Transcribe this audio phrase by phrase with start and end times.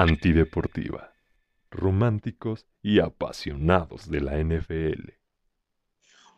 [0.00, 1.12] Antideportiva.
[1.70, 5.10] Románticos y apasionados de la NFL.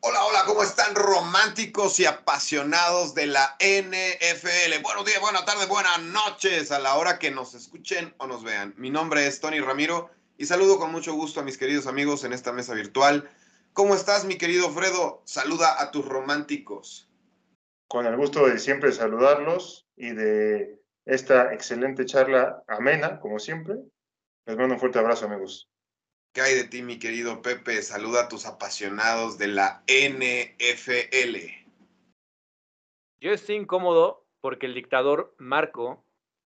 [0.01, 4.83] Hola, hola, ¿cómo están románticos y apasionados de la NFL?
[4.83, 8.75] Buenos días, buenas tardes, buenas noches a la hora que nos escuchen o nos vean.
[8.79, 12.33] Mi nombre es Tony Ramiro y saludo con mucho gusto a mis queridos amigos en
[12.33, 13.31] esta mesa virtual.
[13.75, 15.23] ¿Cómo estás, mi querido Fredo?
[15.25, 17.09] Saluda a tus románticos.
[17.87, 23.77] Con el gusto de siempre saludarlos y de esta excelente charla amena, como siempre.
[24.47, 25.69] Les mando un fuerte abrazo, amigos.
[26.33, 27.83] ¿Qué hay de ti, mi querido Pepe?
[27.83, 31.37] Saluda a tus apasionados de la NFL.
[33.21, 36.05] Yo estoy incómodo porque el dictador Marco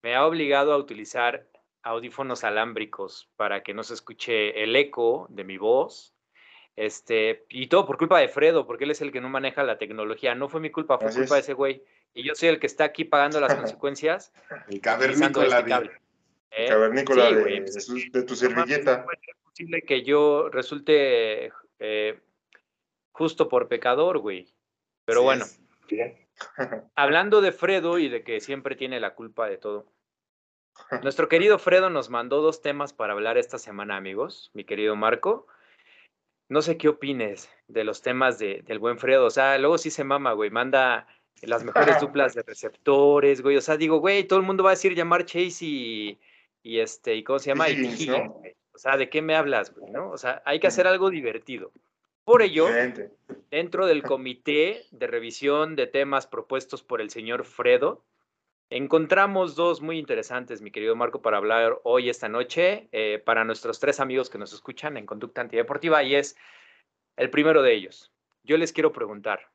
[0.01, 1.47] me ha obligado a utilizar
[1.83, 6.13] audífonos alámbricos para que no se escuche el eco de mi voz.
[6.75, 9.77] Este, y todo por culpa de Fredo, porque él es el que no maneja la
[9.77, 10.35] tecnología.
[10.35, 11.83] No fue mi culpa, fue culpa de ese güey.
[12.17, 14.33] Y yo soy el que está aquí pagando las consecuencias.
[14.69, 15.59] el cavernícola.
[15.59, 16.67] Este ¿Eh?
[16.67, 19.05] cavernícola de, pues, de, tu servilleta
[19.43, 22.19] posible que yo resulte eh,
[23.11, 24.51] justo por pecador, güey.
[25.05, 25.45] Pero bueno,
[26.95, 29.85] hablando de Fredo y de que siempre tiene la culpa de todo.
[31.03, 34.49] Nuestro querido Fredo nos mandó dos temas para hablar esta semana, amigos.
[34.55, 35.45] Mi querido Marco.
[36.49, 39.25] No sé qué opines de los temas de, del buen Fredo.
[39.25, 40.49] O sea, luego sí se mama, güey.
[40.49, 41.05] Manda
[41.41, 43.57] las mejores duplas de receptores, güey.
[43.57, 46.19] O sea, digo, güey, todo el mundo va a decir llamar Chase y,
[46.63, 47.69] y este, ¿y cómo se llama?
[47.69, 49.91] Y, o sea, ¿de qué me hablas, güey?
[49.91, 50.11] ¿no?
[50.11, 51.71] O sea, hay que hacer algo divertido.
[52.23, 52.67] Por ello,
[53.49, 58.03] dentro del comité de revisión de temas propuestos por el señor Fredo,
[58.69, 63.79] encontramos dos muy interesantes, mi querido Marco, para hablar hoy, esta noche, eh, para nuestros
[63.79, 66.35] tres amigos que nos escuchan en Conducta Antideportiva, y es
[67.15, 68.11] el primero de ellos.
[68.43, 69.49] Yo les quiero preguntar,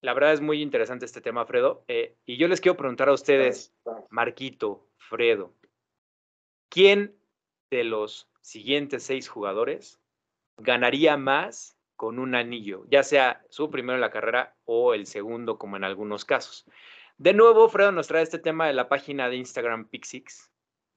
[0.00, 3.12] la verdad es muy interesante este tema, Fredo, eh, y yo les quiero preguntar a
[3.12, 3.74] ustedes,
[4.08, 5.54] Marquito, Fredo,
[6.68, 7.16] ¿quién
[7.70, 10.00] de los siguientes seis jugadores
[10.56, 15.58] ganaría más con un anillo, ya sea su primero en la carrera o el segundo,
[15.58, 16.64] como en algunos casos.
[17.18, 20.50] De nuevo, Fredo nos trae este tema de la página de Instagram Pixix,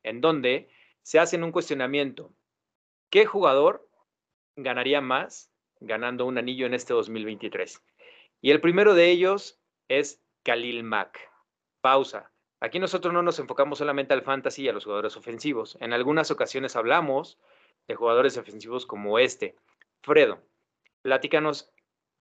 [0.03, 0.70] en donde
[1.02, 2.34] se hace un cuestionamiento.
[3.09, 3.85] ¿Qué jugador
[4.56, 7.84] ganaría más ganando un anillo en este 2023?
[8.43, 11.17] Y el primero de ellos es Khalil Mack.
[11.79, 12.29] Pausa.
[12.59, 15.77] Aquí nosotros no nos enfocamos solamente al fantasy y a los jugadores ofensivos.
[15.79, 17.39] En algunas ocasiones hablamos
[17.87, 19.55] de jugadores ofensivos como este.
[20.01, 20.41] Fredo,
[21.03, 21.71] platícanos,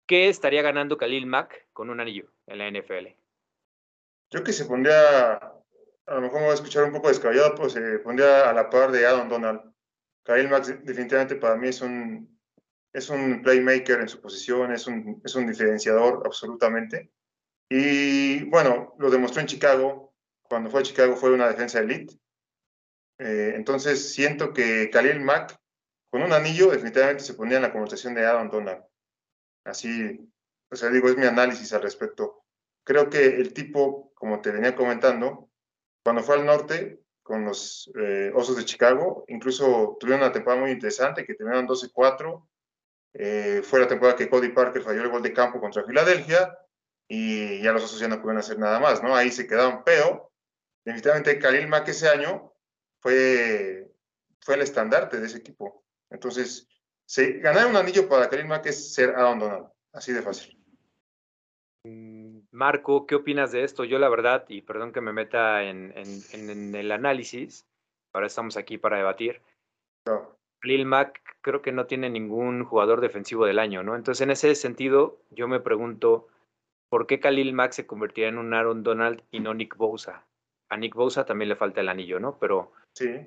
[0.07, 3.15] ¿qué estaría ganando Khalil Mack con un anillo en la NFL?
[4.31, 7.75] Yo que se pondría, a lo mejor me voy a escuchar un poco descabellado, pues
[7.75, 9.61] se pondría a la par de Adam Donald.
[10.25, 12.30] Khalil Mack definitivamente para mí es un,
[12.93, 17.13] es un playmaker en su posición, es un, es un diferenciador absolutamente.
[17.69, 20.13] Y bueno, lo demostró en Chicago,
[20.43, 22.19] cuando fue a Chicago fue una defensa elite.
[23.19, 25.57] Eh, entonces siento que Khalil Mack,
[26.11, 28.83] con un anillo, definitivamente se ponía en la conversación de Adam Donald.
[29.65, 30.29] Así,
[30.71, 32.45] o sea, digo, es mi análisis al respecto.
[32.83, 35.51] Creo que el tipo, como te venía comentando,
[36.03, 40.73] cuando fue al norte con los eh, Osos de Chicago, incluso tuvieron una temporada muy
[40.73, 42.49] interesante, que terminaron 12-4.
[43.15, 46.57] Eh, fue la temporada que Cody Parker falló el gol de campo contra Filadelfia
[47.09, 49.17] y ya los Osos ya no pudieron hacer nada más, ¿no?
[49.17, 50.33] Ahí se quedaron, pero
[50.85, 52.53] definitivamente Khalil Mack ese año
[53.01, 53.91] fue,
[54.41, 55.85] fue el estandarte de ese equipo.
[56.09, 56.69] Entonces,
[57.41, 60.57] ganar un anillo para Khalil Mack es ser abandonado, así de fácil.
[62.53, 63.85] Marco, ¿qué opinas de esto?
[63.85, 67.67] Yo la verdad, y perdón que me meta en, en, el análisis,
[68.13, 69.43] ahora estamos aquí para debatir.
[70.61, 73.97] Khalil Mack creo que no tiene ningún jugador defensivo del año, ¿no?
[73.97, 76.29] Entonces, en ese sentido, yo me pregunto,
[76.89, 80.25] ¿por qué Khalil Mack se convertiría en un Aaron Donald y no Nick Bosa?
[80.71, 82.39] a Nick Bosa también le falta el anillo, ¿no?
[82.39, 82.73] Pero,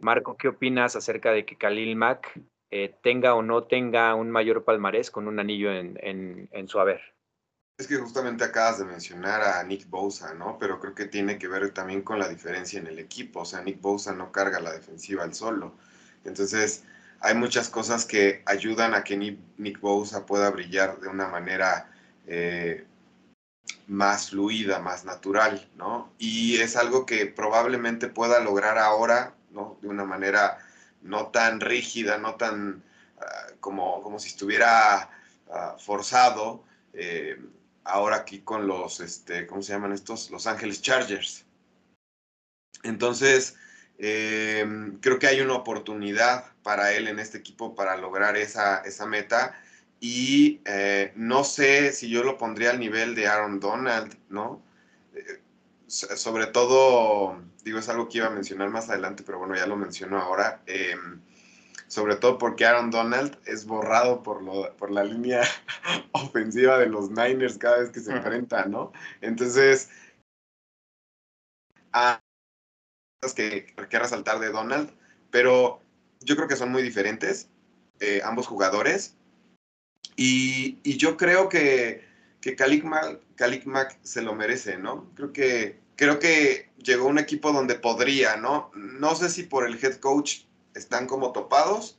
[0.01, 2.39] Marco, ¿qué opinas acerca de que Khalil Mack
[2.71, 7.01] eh, tenga o no tenga un mayor palmarés con un anillo en, su haber?
[7.77, 10.57] Es que justamente acabas de mencionar a Nick Bosa, ¿no?
[10.57, 13.41] Pero creo que tiene que ver también con la diferencia en el equipo.
[13.41, 15.75] O sea, Nick Bosa no carga la defensiva al solo.
[16.23, 16.85] Entonces,
[17.23, 21.89] hay muchas cosas que ayudan a que Nick Bosa pueda brillar de una manera
[22.27, 22.85] eh,
[23.87, 26.11] más fluida, más natural, ¿no?
[26.17, 29.77] Y es algo que probablemente pueda lograr ahora, ¿no?
[29.81, 30.57] De una manera
[31.01, 32.83] no tan rígida, no tan
[33.21, 35.09] ah, como, como si estuviera
[35.49, 37.41] ah, forzado, eh,
[37.85, 40.29] ahora aquí con los, este, ¿cómo se llaman estos?
[40.29, 41.45] Los Ángeles Chargers.
[42.83, 43.55] Entonces,
[43.97, 49.05] em, creo que hay una oportunidad para él en este equipo para lograr esa, esa
[49.05, 49.55] meta
[49.99, 54.61] y eh, no sé si yo lo pondría al nivel de Aaron Donald, ¿no?
[55.15, 55.39] Eh,
[55.87, 59.77] sobre todo, digo, es algo que iba a mencionar más adelante, pero bueno, ya lo
[59.77, 60.61] menciono ahora.
[60.65, 61.21] Em,
[61.87, 65.41] sobre todo porque Aaron Donald es borrado por, lo, por la línea
[66.11, 68.91] ofensiva de los Niners cada vez que se enfrenta, ¿no?
[69.21, 69.89] Entonces,
[71.93, 72.19] ah,
[73.35, 74.91] que, que resaltar de Donald,
[75.31, 75.82] pero
[76.23, 77.49] yo creo que son muy diferentes,
[77.99, 79.15] eh, ambos jugadores,
[80.15, 82.05] y, yo creo que,
[82.41, 85.09] que Kalik Mack, se lo merece, ¿no?
[85.15, 88.71] Creo que, creo que llegó un equipo donde podría, ¿no?
[88.75, 90.41] No sé si por el head coach
[90.75, 91.97] están como topados,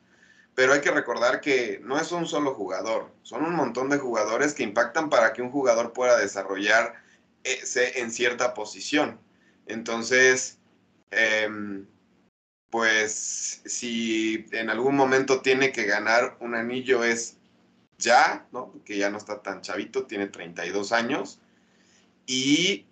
[0.54, 4.54] pero hay que recordar que no es un solo jugador, son un montón de jugadores
[4.54, 6.94] que impactan para que un jugador pueda desarrollarse
[7.44, 9.18] en cierta posición.
[9.66, 10.58] Entonces,
[11.10, 11.86] em,
[12.74, 17.36] pues si en algún momento tiene que ganar un anillo es
[17.98, 18.74] ya, ¿no?
[18.84, 21.38] Que ya no está tan chavito, tiene 32 años.
[22.26, 22.84] Y,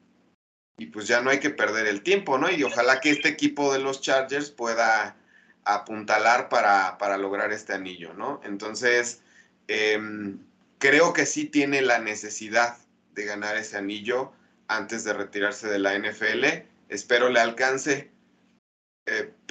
[0.79, 2.49] y pues ya no hay que perder el tiempo, ¿no?
[2.49, 5.17] Y ojalá que este equipo de los Chargers pueda
[5.64, 8.40] apuntalar para, para lograr este anillo, ¿no?
[8.44, 9.20] Entonces,
[9.67, 10.38] em,
[10.79, 12.76] creo que sí tiene la necesidad
[13.17, 14.32] de ganar ese anillo
[14.69, 16.69] antes de retirarse de la NFL.
[16.88, 18.11] Espero le alcance,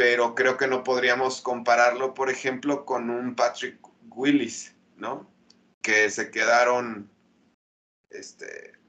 [0.01, 3.77] pero creo que no podríamos compararlo, por ejemplo, con un Patrick
[4.09, 5.29] Willis, ¿no?
[5.83, 7.07] Que se quedaron
[8.09, 8.79] este,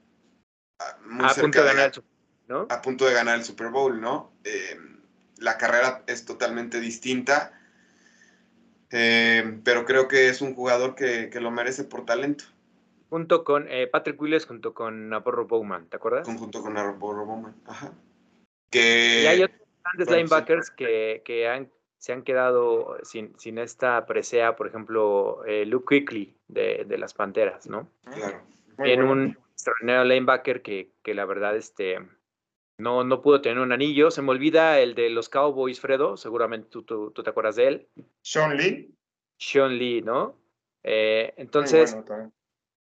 [0.79, 0.97] a,
[1.39, 2.03] punto de, ganar el,
[2.47, 2.65] ¿no?
[2.67, 4.33] a punto de ganar el Super Bowl, ¿no?
[4.43, 5.01] Em,
[5.37, 7.61] la carrera es totalmente distinta,
[8.89, 12.45] eh, pero creo que es un jugador que, lo merece por talento.
[13.11, 16.25] Junto con eh, Patrick Willis, junto con Navarro Bowman, ¿te acuerdas?
[16.25, 17.93] junto con Navarro Bowman, ajá.
[18.71, 24.55] Que, y hay otros grandes linebackers que, han, se han quedado sin, sin esta presea,
[24.55, 27.89] por ejemplo, eh, Luke Quickly de, las Panteras, ¿no?
[28.03, 28.41] Claro.
[28.79, 31.99] En un extraordinario linebacker que, que la verdad, este,
[32.77, 34.11] no, no pudo tener un anillo.
[34.11, 36.17] Se me olvida el de los Cowboys, Fredo.
[36.17, 37.87] Seguramente tú, tú, te acuerdas de él.
[38.21, 38.93] Sean Lee.
[39.37, 40.37] Sean Lee, ¿no?
[40.83, 41.95] Eh, entonces,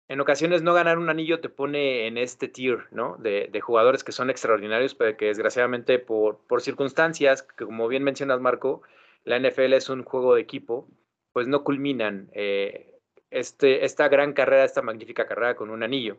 [0.08, 3.16] en ocasiones no ganar un anillo te pone en este tier, ¿no?
[3.18, 8.04] De, de, jugadores que son extraordinarios, pero que desgraciadamente por, por circunstancias, que como bien
[8.04, 8.82] mencionas, Marco,
[9.24, 10.88] la NFL es un juego de equipo,
[11.32, 13.00] pues no culminan eh,
[13.32, 16.18] este, esta gran carrera, esta magnífica carrera con un anillo.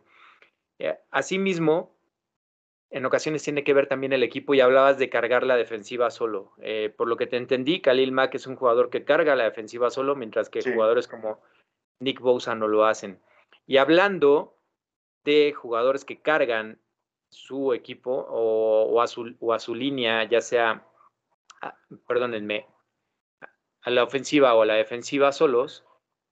[0.79, 1.95] Eh, asimismo,
[2.91, 6.53] en ocasiones tiene que ver también el equipo y hablabas de cargar la defensiva solo.
[6.61, 9.91] Eh, por lo que te entendí, Khalil Mack es un jugador que carga la defensiva
[9.91, 11.41] solo, mientras que jugadores como
[12.01, 13.21] Nick Bosa no lo hacen.
[13.66, 14.58] Y hablando
[15.25, 16.78] de jugadores que cargan
[17.31, 20.87] su equipo o, a, su, línea, ya sea,
[21.62, 21.76] ah,
[22.06, 22.66] perdónenme,
[23.82, 25.84] a la ofensiva o a la defensiva solos,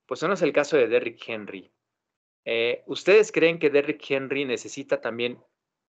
[0.07, 1.71] pues no es el caso de Derrick Henry.
[2.45, 5.39] Eh, ¿Ustedes creen que Derrick Henry necesita también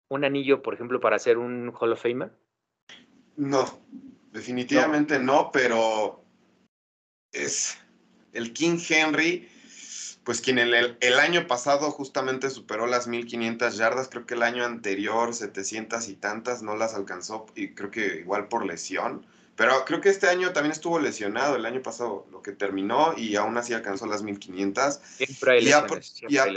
[0.10, 2.32] un anillo, por ejemplo, para ser un Hall of Famer?
[3.36, 3.66] No,
[4.32, 6.24] definitivamente no, pero
[7.32, 7.78] es
[8.34, 9.50] el King Henry,
[10.28, 14.66] pues quien el, el, año pasado justamente superó las 1500 yardas, creo que el año
[14.66, 19.26] anterior 700 y tantas no las alcanzó y creo que igual por lesión.
[19.56, 23.38] Pero creo que este año también estuvo lesionado, el año pasado lo que terminó y
[23.38, 25.00] aún así alcanzó las 1500.
[25.18, 25.88] y, ha,
[26.28, 26.48] y, ha,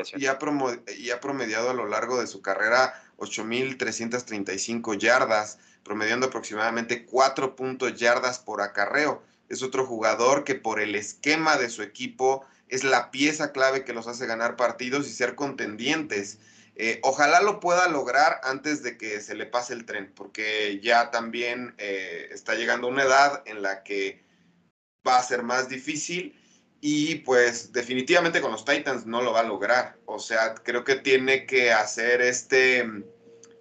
[0.98, 7.94] y, ha promediado a lo largo de su carrera 8.335 yardas, promediando aproximadamente 4 puntos
[7.94, 9.22] yardas por acarreo.
[9.48, 13.92] Es otro jugador que por el esquema de su equipo es la pieza clave que
[13.92, 16.38] los hace ganar partidos y ser contendientes.
[16.76, 21.10] Eh, ojalá lo pueda lograr antes de que se le pase el tren, porque ya
[21.10, 24.24] también eh, está llegando una edad en la que
[25.06, 26.36] va a ser más difícil
[26.80, 29.98] y pues definitivamente con los Titans no lo va a lograr.
[30.06, 32.88] O sea, creo que tiene que hacer este,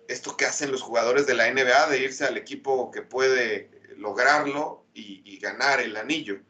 [0.07, 4.85] esto que hacen los jugadores de la NBA, de irse al equipo que puede lograrlo
[4.93, 6.41] y, ganar el anillo.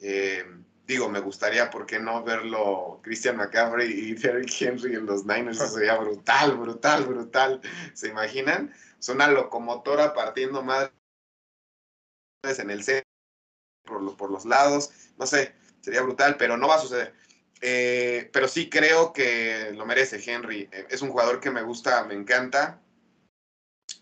[0.00, 0.44] Eh,
[0.90, 5.60] digo, me gustaría, ¿por qué no verlo Christian McCaffrey y Derrick Henry en los Niners?
[5.60, 7.60] Eso sería brutal, brutal, brutal.
[7.94, 8.74] ¿Se imaginan?
[8.98, 10.92] Es una locomotora partiendo madres
[12.42, 13.06] en el centro,
[13.84, 14.90] por, por los lados.
[15.16, 17.14] No sé, sería brutal, pero no va a suceder.
[17.60, 20.68] Eh, pero sí creo que lo merece Henry.
[20.72, 22.82] Eh, es un jugador que me gusta, me encanta.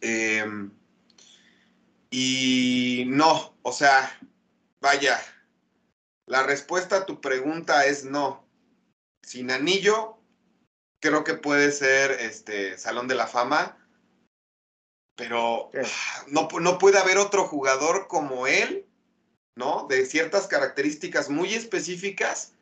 [0.00, 0.70] Em,
[2.10, 4.18] y no, o sea,
[4.80, 5.20] vaya,
[6.28, 8.46] la respuesta a tu pregunta es no.
[9.22, 10.18] Sin anillo,
[11.00, 13.76] creo que puede ser este Salón de la Fama,
[15.16, 15.70] pero
[16.28, 18.88] no, no puede haber otro jugador como él
[19.58, 19.86] ¿no?
[19.88, 22.56] De ciertas características muy específicas,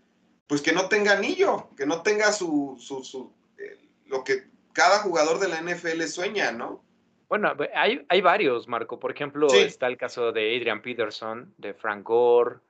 [0.46, 5.00] pues que no tenga anillo, que no tenga su, su, su eh, lo que cada
[5.00, 6.82] jugador de la NFL sueña, ¿no?
[7.28, 8.98] Bueno, hay, hay varios, Marco.
[8.98, 12.60] Por ejemplo, está el caso de Adrian Peterson, de Frank Gore.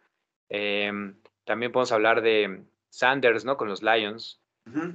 [0.49, 3.57] Em, también podemos hablar de Sanders, ¿no?
[3.57, 4.41] Con los Lions.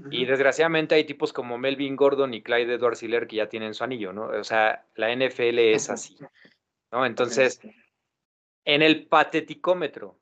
[0.10, 3.86] Y desgraciadamente hay tipos como Melvin Gordon y Clyde Edwards Hiller que ya tienen su
[3.86, 4.26] anillo, ¿no?
[4.26, 6.18] O sea, la NFL es así,
[6.92, 7.06] ¿no?
[7.06, 7.62] Entonces,
[8.66, 10.20] en el pateticómetro,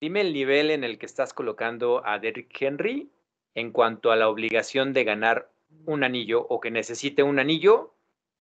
[0.00, 3.10] dime el nivel en el que estás colocando a Derrick Henry
[3.54, 5.50] en cuanto a la obligación de ganar
[5.84, 7.94] un anillo o que necesite un anillo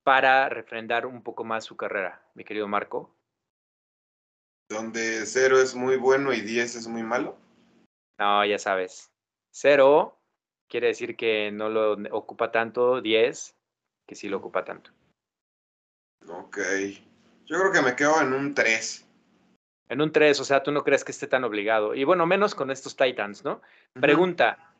[0.03, 3.15] para refrendar un poco más su carrera, mi querido Marco.
[4.69, 7.35] Donde cero es muy bueno y 10 es muy malo.
[8.19, 9.11] No, ya sabes.
[9.51, 10.19] Cero
[10.67, 13.55] quiere decir que no lo ocupa tanto, 10
[14.07, 14.91] que sí lo ocupa tanto.
[16.27, 16.59] Ok.
[17.45, 19.07] Yo creo que me quedo en un 3.
[19.89, 21.95] En un 3, o sea, tú no crees que esté tan obligado.
[21.95, 23.61] Y bueno, menos con estos Titans, ¿no?
[23.93, 24.75] Pregunta,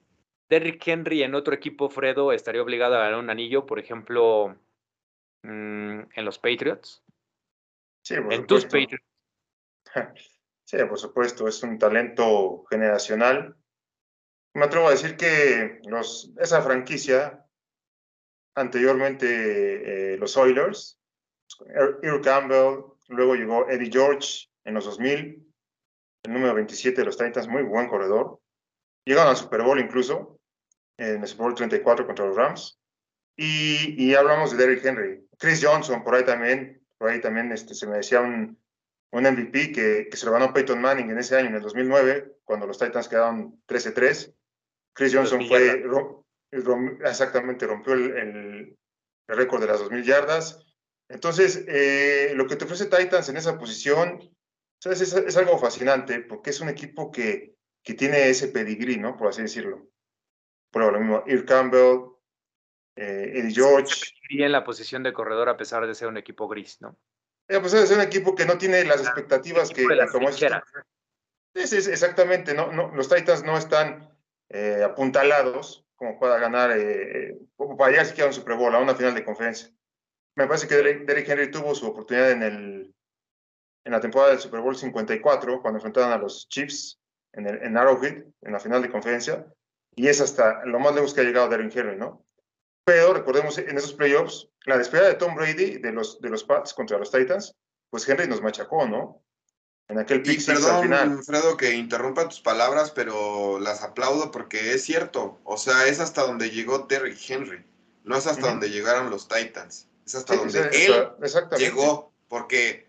[0.49, 4.55] ¿Derrick Henry en otro equipo, Fredo, estaría obligado a ganar un anillo, por ejemplo,
[5.43, 7.03] mm, en los Patriots?
[8.03, 9.08] Sí, por en tus Patriots.
[10.65, 13.57] Sí, por supuesto, es un talento generacional
[14.53, 17.45] me atrevo a decir que los, esa franquicia,
[18.55, 20.99] anteriormente eh, los Oilers,
[22.01, 25.53] Earl Campbell, luego llegó Eddie George en los 2000,
[26.23, 28.39] el número 27 de los Titans, muy buen corredor.
[29.05, 30.39] Llegaron al Super Bowl incluso,
[30.97, 32.79] en el Super Bowl 34 contra los Rams.
[33.37, 35.25] Y, y hablamos de Derrick Henry.
[35.37, 38.59] Chris Johnson, por ahí también, por ahí también este, se me decía un,
[39.11, 42.37] un MVP que, que, se lo ganó Peyton Manning en ese año, en el 2009,
[42.43, 44.33] cuando los Titans quedaron 13-3.
[44.93, 45.83] Chris Johnson fue,
[47.05, 48.77] exactamente, rompió el,
[49.27, 50.65] récord de las 2.000 yardas.
[51.07, 54.19] Entonces, eh, lo que te ofrece Titans en esa posición
[54.83, 59.17] Es, algo fascinante porque es un equipo que, que tiene ese pedigrí, ¿no?
[59.17, 59.89] Por así decirlo.
[60.71, 62.11] Por lo mismo, Ir Campbell,
[62.95, 64.11] eh, Eddie George.
[64.29, 66.97] Y en la posición de corredor a pesar de ser un equipo gris, ¿no?
[67.49, 69.85] Eh, a pesar de ser un equipo que no tiene las expectativas que...
[70.11, 74.07] como es, es, exactamente, no, no, los Titans no están
[74.49, 77.37] eh, apuntalados como pueda ganar, eh,
[77.77, 79.69] para llegar siquiera a un Super Bowl, a una final de conferencia.
[80.35, 82.95] Me parece que Derrick Henry tuvo su oportunidad en, el,
[83.83, 87.01] en la temporada del Super Bowl 54, cuando enfrentaron a los Chiefs
[87.33, 89.45] en, el, en Arrowhead, en la final de conferencia,
[89.93, 92.25] y es hasta lo más lejos que ha llegado Derrick Henry, ¿no?
[92.89, 96.73] Pero recordemos en esos playoffs, la despedida de Tom Brady de los, de los Pats
[96.73, 97.55] contra los Titans,
[97.91, 99.23] pues Henry nos machacó, ¿no?
[99.89, 101.23] en aquel pick perdón, al final.
[101.23, 105.39] Fredo, que interrumpa tus palabras, pero las aplaudo porque es cierto.
[105.43, 107.63] O sea, es hasta donde llegó Derrick Henry.
[108.03, 109.87] No es hasta donde llegaron los Titans.
[110.07, 111.11] Es hasta donde él
[111.59, 112.87] llegó porque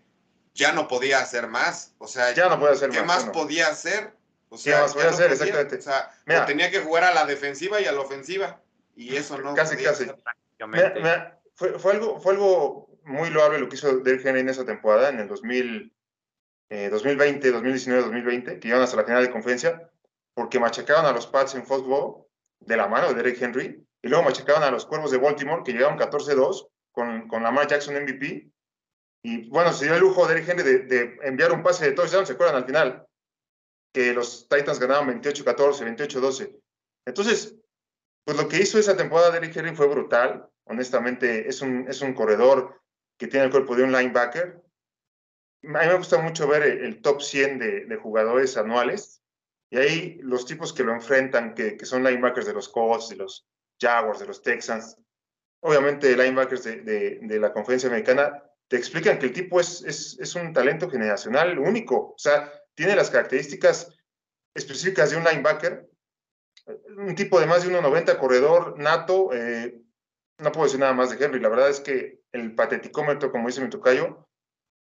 [0.55, 1.93] ya no podía hacer más.
[1.99, 4.15] O sea, ya no podía hacer ¿qué más, podía hacer?
[4.49, 5.31] O sea, ¿Qué más podía hacer?
[5.31, 5.77] Exactamente.
[5.77, 8.61] O sea, tenía que jugar a la defensiva y a la ofensiva.
[9.01, 9.53] Y eso no.
[9.55, 10.05] Casi, casi.
[11.55, 15.09] fue, fue, algo, fue algo muy loable lo que hizo Derrick Henry en esa temporada,
[15.09, 15.91] en el 2000
[16.71, 19.91] 2020, 2019, 2020, que iban hasta la final de conferencia,
[20.33, 22.25] porque machacaron a los Pats en fútbol
[22.61, 25.73] de la mano de Derek Henry, y luego machacaron a los Cuervos de Baltimore, que
[25.73, 28.49] llegaron 14-2 con, con Lamar Jackson MVP.
[29.23, 32.33] Y bueno, se dio el lujo Derek Henry de, enviar un pase de touchdown, ¿se
[32.33, 33.05] acuerdan al final?
[33.93, 36.57] Que los Titans ganaban 28-14, 28-12.
[37.05, 37.55] Entonces,
[38.23, 40.47] pues lo que hizo esa temporada Derek Henry fue brutal.
[40.65, 42.81] Honestamente, es un, es un corredor
[43.17, 44.61] que tiene el cuerpo de un linebacker,
[45.63, 49.21] a mí me gusta mucho ver el, top 100 de, jugadores anuales.
[49.69, 53.17] Y ahí los tipos que lo enfrentan, que, que son linebackers de los Colts, de
[53.17, 53.47] los
[53.79, 54.97] Jaguars, de los Texans,
[55.61, 60.35] obviamente linebackers de, de, la conferencia americana, te explican que el tipo es, es, es,
[60.35, 63.95] un talento generacional único, o sea, tiene las características
[64.55, 65.89] específicas de un linebacker,
[66.97, 69.81] un tipo de más de 1,90 corredor nato, eh,
[70.37, 73.61] no puedo decir nada más de Henry, la verdad es que el pateticómetro, como dice
[73.61, 74.27] mi tocayo,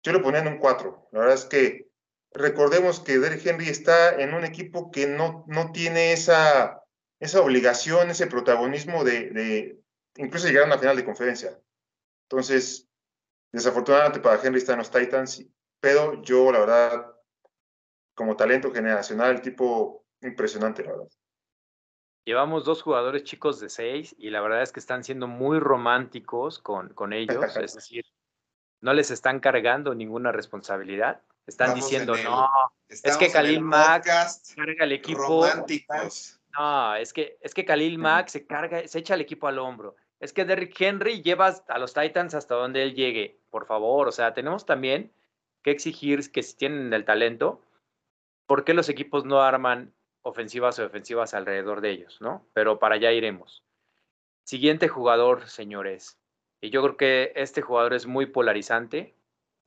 [0.02, 1.08] yo lo ponía en un 4.
[1.12, 1.88] La verdad es que
[2.32, 6.82] recordemos que Derrick Henry está en un equipo que no, no tiene esa,
[7.20, 9.80] esa obligación, ese protagonismo de, de
[10.16, 11.58] incluso llegar a una final de conferencia.
[12.28, 12.88] Entonces,
[13.52, 15.44] desafortunadamente para Henry está en los Titans,
[15.80, 17.06] pero yo, la verdad,
[18.14, 21.08] como talento generacional, el tipo impresionante, la verdad.
[22.26, 26.58] Llevamos dos jugadores chicos de seis y la verdad es que están siendo muy románticos
[26.58, 27.56] con, con ellos.
[27.56, 28.04] es decir,
[28.80, 31.22] no les están cargando ninguna responsabilidad.
[31.46, 32.50] Están diciendo, no,
[32.88, 34.06] es que Khalil Mack
[34.56, 35.46] carga el equipo.
[36.58, 39.94] No, es que, es que Khalil Mack se carga, se echa el equipo al hombro.
[40.18, 43.38] Es que Derrick Henry lleva a los Titans hasta donde él llegue.
[43.50, 45.12] Por favor, o sea, tenemos también
[45.62, 47.62] que exigir que si tienen el talento,
[48.46, 49.92] ¿por qué los equipos no arman
[50.26, 52.48] ofensivas o defensivas alrededor de ellos, no?
[52.52, 53.64] Pero para allá iremos.
[54.44, 56.18] Siguiente jugador, señores.
[56.60, 59.16] Y yo creo que este jugador es muy polarizante.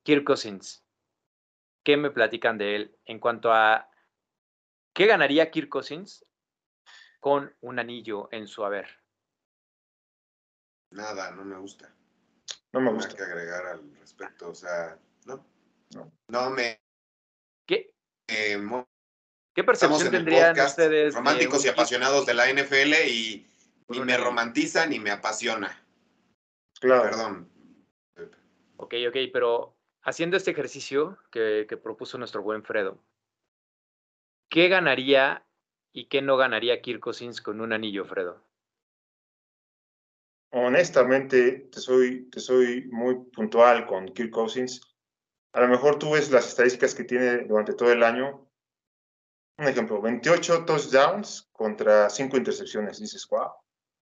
[0.02, 0.84] Kirk Cousins.
[1.82, 3.90] ¿Qué me platican de él en cuanto a
[4.92, 6.26] qué ganaría Kirk Cousins
[7.20, 8.86] con un anillo en su haber?
[10.90, 11.94] Nada, no me gusta.
[12.72, 13.16] No me Nada gusta.
[13.16, 15.46] que agregar al respecto, o sea, no.
[15.94, 16.80] No, no me.
[17.66, 17.94] ¿Qué,
[18.28, 18.58] eh,
[19.54, 21.12] qué estamos percepción tendrían podcast ustedes?
[21.12, 23.46] de románticos un y apasionados de la NFL y
[23.88, 25.84] ni me romantiza ni me apasiona.
[26.80, 27.02] Claro.
[27.02, 27.50] Perdón.
[28.76, 32.98] Ok, ok, pero haciendo este ejercicio que, que propuso nuestro buen Fredo,
[34.48, 35.44] ¿qué ganaría
[35.92, 38.42] y qué no ganaría Kirk Cousins con un anillo, Fredo?
[40.52, 44.80] Honestamente, te soy, te soy muy puntual con Kirk Cousins.
[45.52, 48.49] A lo mejor tú ves las estadísticas que tiene durante todo el año.
[49.60, 52.98] Un ejemplo, 28 touchdowns contra 5 intercepciones.
[52.98, 53.50] Dices, wow,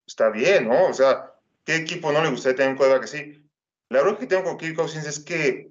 [0.05, 0.89] está bien, ¿no?
[0.89, 1.33] O sea,
[1.65, 3.49] ¿qué equipo no le gustaría tener un quarterback así?
[3.89, 5.71] La verdad que tengo con Kirk Cousins es que,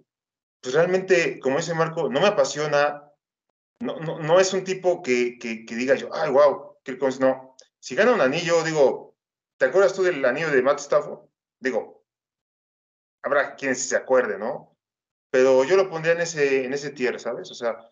[0.62, 3.12] pues realmente, como dice Marco, no me apasiona.
[3.82, 7.20] No, no, no es un tipo que, que, que diga yo, ay, wow, Kirk Cousins,
[7.20, 7.58] no.
[7.78, 9.18] Si gana un anillo, digo,
[9.58, 11.28] ¿te acuerdas tú del anillo de Matt Stafford?
[11.60, 12.06] Digo,
[13.22, 14.78] habrá quienes se acuerden, ¿no?
[15.30, 17.52] Pero yo lo pondría en ese, en ese tier, ¿sabes?
[17.52, 17.90] O sea,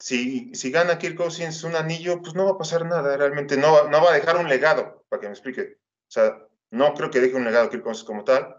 [0.00, 3.72] si, si gana Kirk Cousins un anillo, pues no va a pasar nada, realmente no,
[3.72, 5.78] va- no va a dejar un legado, para que me explique.
[6.08, 6.38] O sea,
[6.70, 8.56] no creo que deje un legado Kirk Cousins como tal.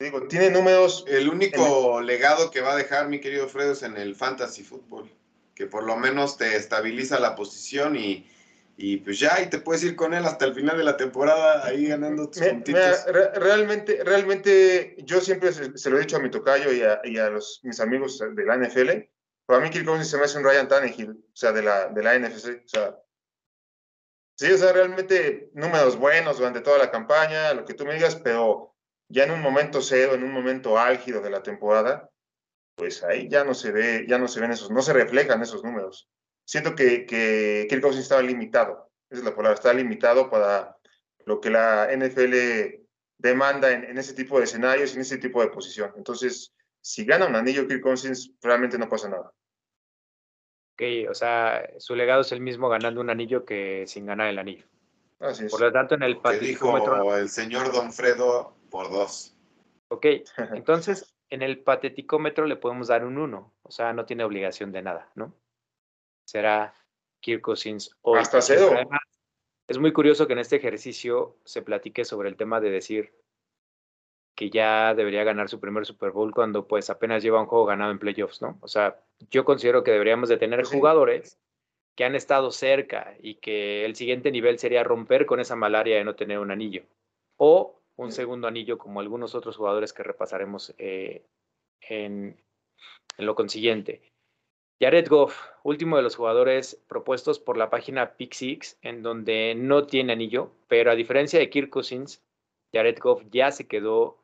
[0.00, 3.96] Digo, tiene números, El único legado que va a dejar mi querido Fredo es en
[3.96, 5.08] el fantasy fútbol,
[5.54, 8.28] que por lo menos te estabiliza la posición y,
[8.76, 11.64] y pues ya, y te puedes ir con él hasta el final de la temporada
[11.64, 13.04] ahí ganando tus puntitos.
[13.06, 16.82] me- re- realmente, realmente, yo siempre se, se lo he dicho a mi tocayo y
[16.82, 19.08] a, y a los, mis amigos de la NFL,
[19.46, 22.02] para mí Kirk Cousins se me hace un Ryan Tannehill, o sea, de la, de
[22.02, 22.98] la NFC, o sea,
[24.36, 28.16] sí, o sea, realmente números buenos durante toda la campaña, lo que tú me digas,
[28.16, 28.74] pero
[29.08, 32.10] ya en un momento cero, en un momento álgido de la temporada,
[32.76, 35.62] pues ahí ya no se ve, ya no se ven esos, no se reflejan esos
[35.62, 36.08] números.
[36.44, 40.76] Siento que, que Kirk Cousins estaba limitado, esa es la palabra, está limitado para
[41.26, 42.82] lo que la NFL
[43.18, 45.92] demanda en, en ese tipo de escenarios en ese tipo de posición.
[45.96, 49.32] Entonces, si gana un anillo Kirk Cousins, realmente no pasa nada.
[50.74, 54.38] Ok, o sea, su legado es el mismo ganando un anillo que sin ganar el
[54.38, 54.66] anillo.
[55.18, 55.50] Así es.
[55.50, 57.16] Por lo tanto, en el pateticómetro.
[57.16, 59.34] el señor Don Fredo por dos.
[59.88, 60.06] Ok,
[60.52, 63.54] entonces en el pateticómetro le podemos dar un 1.
[63.62, 65.34] O sea, no tiene obligación de nada, ¿no?
[66.26, 66.74] Será
[67.20, 68.18] Kirk Cousins hoy.
[68.18, 68.72] Hasta cero.
[68.74, 69.00] además,
[69.68, 73.14] Es muy curioso que en este ejercicio se platique sobre el tema de decir
[74.34, 77.90] que ya debería ganar su primer Super Bowl cuando pues apenas lleva un juego ganado
[77.92, 78.58] en playoffs, ¿no?
[78.60, 80.76] O sea, yo considero que deberíamos de tener sí.
[80.76, 81.38] jugadores
[81.94, 86.04] que han estado cerca y que el siguiente nivel sería romper con esa malaria de
[86.04, 86.82] no tener un anillo
[87.36, 88.16] o un Sí.
[88.16, 91.24] segundo anillo como algunos otros jugadores que repasaremos eh,
[91.80, 92.36] en,
[93.16, 94.02] en lo consiguiente.
[94.80, 98.34] Jared Goff, último de los jugadores propuestos por la página Pick
[98.82, 102.20] en donde no tiene anillo, pero a diferencia de Kirk Cousins,
[102.72, 104.18] Jared Goff ya se quedó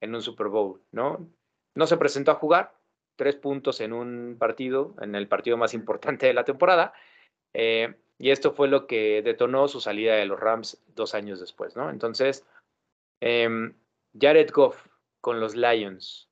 [0.00, 1.28] en un Super Bowl, ¿no?
[1.74, 2.74] No se presentó a jugar,
[3.16, 6.92] tres puntos en un partido, en el partido más importante de la temporada,
[7.54, 11.76] eh, y esto fue lo que detonó su salida de los Rams dos años después,
[11.76, 11.90] ¿no?
[11.90, 12.44] Entonces,
[13.20, 13.74] em,
[14.18, 14.86] Jared Goff
[15.20, 16.28] con los Lions.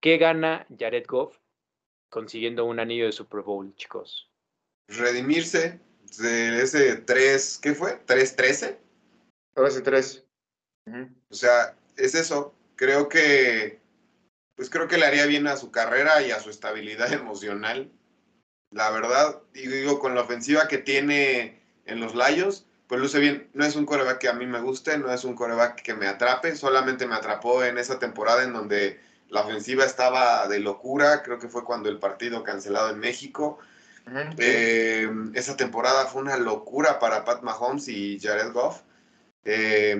[0.00, 1.38] ¿Qué gana Jared Goff
[2.08, 4.30] consiguiendo un anillo de Super Bowl, chicos?
[4.88, 5.80] Redimirse
[6.18, 8.00] de ese 3, ¿qué fue?
[8.06, 8.78] ¿3-13?
[9.54, 10.24] Ahora sí, tres.
[10.86, 11.08] Ujú.
[11.30, 12.54] O sea, es eso.
[12.78, 13.80] Creo que,
[14.54, 17.90] pues creo que le haría bien a su carrera y a su estabilidad emocional.
[18.70, 23.50] La verdad, y digo, con la ofensiva que tiene en los Lions, pues luce bien.
[23.52, 26.06] No es un coreback que a mí me guste, no es un coreback que me
[26.06, 26.54] atrape.
[26.54, 31.24] Solamente me atrapó en esa temporada en donde la ofensiva estaba de locura.
[31.24, 33.58] Creo que fue cuando el partido cancelado en México.
[34.38, 38.82] Eh, esa temporada fue una locura para Pat Mahomes y Jared Goff.
[39.44, 39.96] Eh,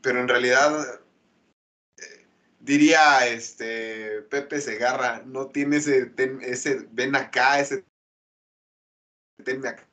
[0.00, 1.00] pero en realidad,
[2.68, 7.84] diría este Pepe Segarra, no tiene ese, ten- ese ven acá, ese
[9.42, 9.88] tenme acá.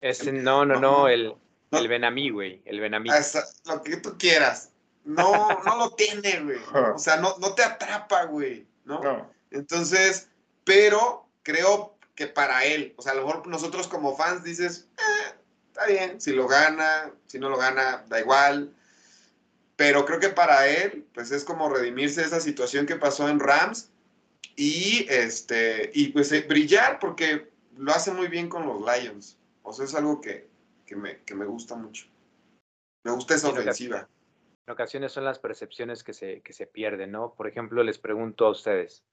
[0.00, 1.34] Ese, no, no, No, no, no, el,
[1.70, 1.78] no.
[1.78, 3.10] el Benamí, güey, el Benamí.
[3.10, 4.70] Hasta lo que tú quieras.
[5.04, 6.58] No, no lo tiene, güey.
[6.94, 8.66] O sea, no, no te atrapa, güey.
[8.84, 9.02] ¿no?
[9.02, 9.30] No.
[9.50, 10.28] Entonces,
[10.64, 15.34] pero creo que para él, o sea, a lo mejor nosotros como fans dices, "Eh,
[15.68, 18.74] está bien, si lo gana, si no lo gana, da igual.
[19.78, 23.38] Pero creo que para él, pues es como redimirse de esa situación que pasó en
[23.38, 23.92] Rams
[24.56, 29.38] y este y pues eh, brillar porque lo hace muy bien con los Lions.
[29.62, 30.48] O sea, es algo que,
[30.84, 32.08] que me, que me gusta mucho.
[33.04, 34.08] Me gusta esa ofensiva.
[34.66, 37.34] En ocasiones son las percepciones que se, que se pierden, ¿no?
[37.34, 39.04] Por ejemplo, les pregunto a ustedes,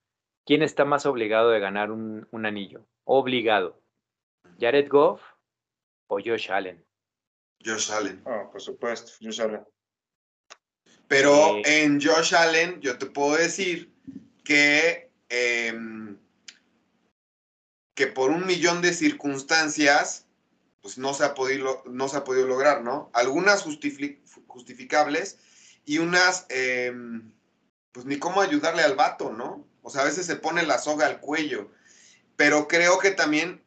[0.47, 2.87] ¿quién está más obligado de ganar un, un anillo?
[3.03, 3.79] Obligado.
[4.59, 5.21] ¿Jared Goff
[6.07, 6.83] o Josh Allen?
[7.63, 8.23] Josh Allen.
[8.25, 9.63] Ah, por supuesto, Josh Allen.
[11.07, 13.91] Pero Eh, en Josh Allen, yo te puedo decir
[14.43, 16.17] que, em,
[17.93, 20.25] que por un millón de circunstancias,
[20.81, 23.09] pues no se ha podido, no se ha podido lograr, ¿no?
[23.13, 25.37] Algunas justifi- justificables
[25.85, 27.31] y unas, em,
[27.91, 29.65] pues ni cómo ayudarle al vato, ¿no?
[29.81, 31.71] O sea, a veces se pone la soga al cuello.
[32.35, 33.63] Pero creo que también,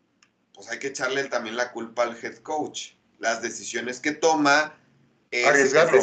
[0.53, 2.91] pues hay que echarle también la culpa al head coach.
[3.19, 4.79] Las decisiones que toma,
[5.31, 5.99] es, es Arriesgarlo.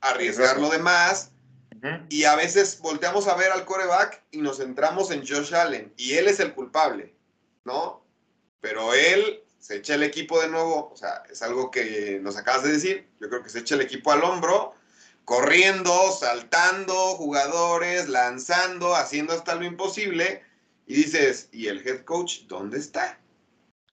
[0.00, 1.30] Decir, arriesgarlo de más.
[1.76, 1.88] Ujú.
[2.08, 5.92] Y a veces volteamos a ver al coreback y nos centramos en Josh Allen.
[5.96, 7.14] Y él es el culpable,
[7.64, 8.04] ¿no?
[8.60, 10.90] Pero él se echa el equipo de nuevo.
[10.92, 13.08] O sea, es algo que nos acabas de decir.
[13.20, 14.74] Yo creo que se echa el equipo al hombro,
[15.24, 20.42] corriendo, saltando, jugadores, lanzando, haciendo hasta lo imposible.
[20.86, 23.20] Y dices, ¿y el head coach dónde está?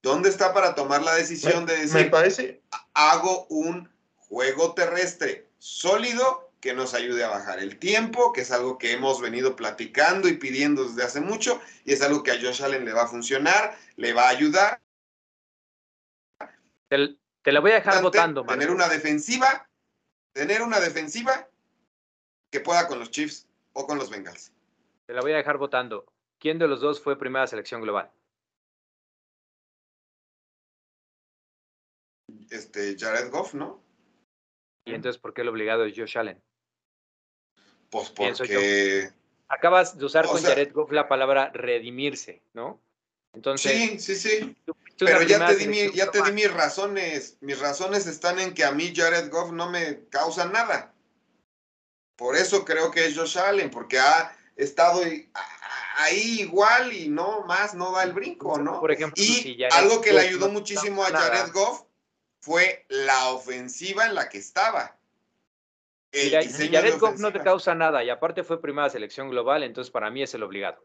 [0.01, 2.61] ¿Dónde está para tomar la decisión de decir, me parece,
[2.93, 8.77] hago un juego terrestre sólido que nos ayude a bajar el tiempo, que es algo
[8.77, 12.61] que hemos venido platicando y pidiendo desde hace mucho, y es algo que a Josh
[12.61, 14.79] Allen le va a funcionar, le va a ayudar.
[16.87, 19.67] Te, te la voy a dejar votando, Tener una defensiva,
[20.33, 21.49] tener una defensiva
[22.51, 24.51] que pueda con los Chiefs o con los Bengals.
[25.07, 26.05] Te la voy a dejar votando.
[26.37, 28.11] ¿Quién de los dos fue primera selección global?
[32.51, 33.84] Este, Jared Goff, ¿no?
[34.85, 36.41] Y entonces, ¿por qué el obligado es Josh Allen?
[37.89, 39.09] Pues porque...
[39.47, 42.81] Acabas de usar O con sea- Jared Goff la palabra redimirse, ¿no?
[43.33, 44.55] Entonces, Sí, sí, sí.
[44.65, 47.37] tú Pero ya te, di mi- ya te di mis razones.
[47.41, 50.93] Mis razones están en que a mí Jared Goff no me causa nada.
[52.15, 55.01] Por eso creo que es Josh Allen, porque ha estado
[55.97, 58.79] ahí igual y no más, no da el brinco, ¿no?
[58.79, 61.83] Por ejemplo, Y si algo que le ayudó no muchísimo a nada, Jared Goff
[62.45, 64.95] fue la ofensiva en la que estaba.
[66.11, 70.11] El Jared Goff no te causa nada y aparte fue primera selección global, entonces para
[70.11, 70.79] mí es el obligado.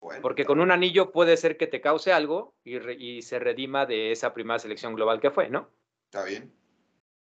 [0.00, 3.40] Bueno, Porque con un anillo puede ser que te cause algo y, re- y se
[3.40, 5.68] redima de esa primera selección global que fue, ¿no?
[6.04, 6.54] Está bien.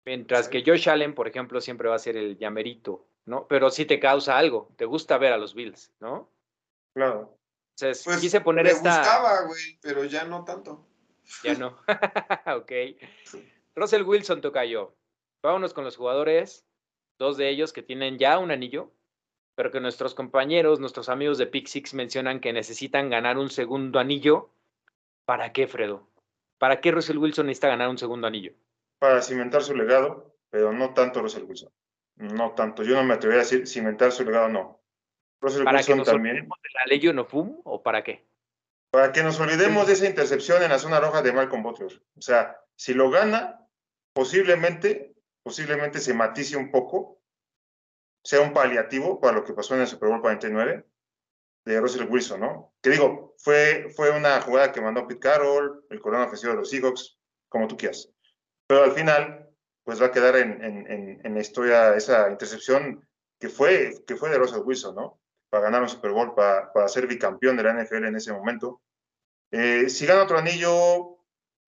[0.04, 3.46] Mientras que Josh Allen, por ejemplo, siempre va a ser el llamerito, ¿no?
[3.46, 6.32] Pero sí te causa algo, te gusta ver a los Bills, ¿no?
[6.94, 7.38] claro.
[7.76, 8.98] Entonces, Pues quise poner me esta...
[8.98, 10.87] gustaba, güey, pero ya no tanto.
[11.42, 11.78] Ya no.
[12.56, 12.72] ok.
[13.74, 14.94] Russell Wilson tocayo.
[15.42, 16.66] Vámonos con los jugadores,
[17.18, 18.92] dos de ellos que tienen ya un anillo,
[19.54, 23.98] pero que nuestros compañeros, nuestros amigos de Pick Six mencionan que necesitan ganar un segundo
[23.98, 24.50] anillo.
[25.24, 26.08] ¿Para qué, Fredo?
[26.58, 28.52] ¿Para qué Russell Wilson necesita ganar un segundo anillo?
[28.98, 31.70] Para cimentar su legado, pero no tanto Russell Wilson.
[32.16, 32.82] No tanto.
[32.82, 34.80] Yo no me atrevería a decir cimentar su legado, no.
[35.40, 36.36] Russell ¿Para que Wilson nos también.
[36.36, 38.27] de la ley Onofum o para qué?
[38.98, 42.02] Para que nos olvidemos de esa intercepción en la zona roja de Malcolm Butler.
[42.16, 43.64] O sea, si lo gana,
[44.12, 47.22] posiblemente, posiblemente se matice un poco,
[48.24, 50.84] sea un paliativo para lo que pasó en el Super Bowl 49
[51.64, 52.74] de Russell Wilson, ¿no?
[52.82, 56.68] Que digo, fue, fue una jugada que mandó Pete Carroll, el corona ofensivo de los
[56.68, 58.10] Seahawks, como tú quieras.
[58.66, 59.48] Pero al final,
[59.84, 63.08] pues va a quedar en, en, en, en la historia esa intercepción
[63.38, 65.20] que fue, que fue de Russell Wilson, ¿no?
[65.50, 68.82] Para ganar un Super Bowl, para, para ser bicampeón de la NFL en ese momento.
[69.50, 71.18] Eh, si gana otro anillo,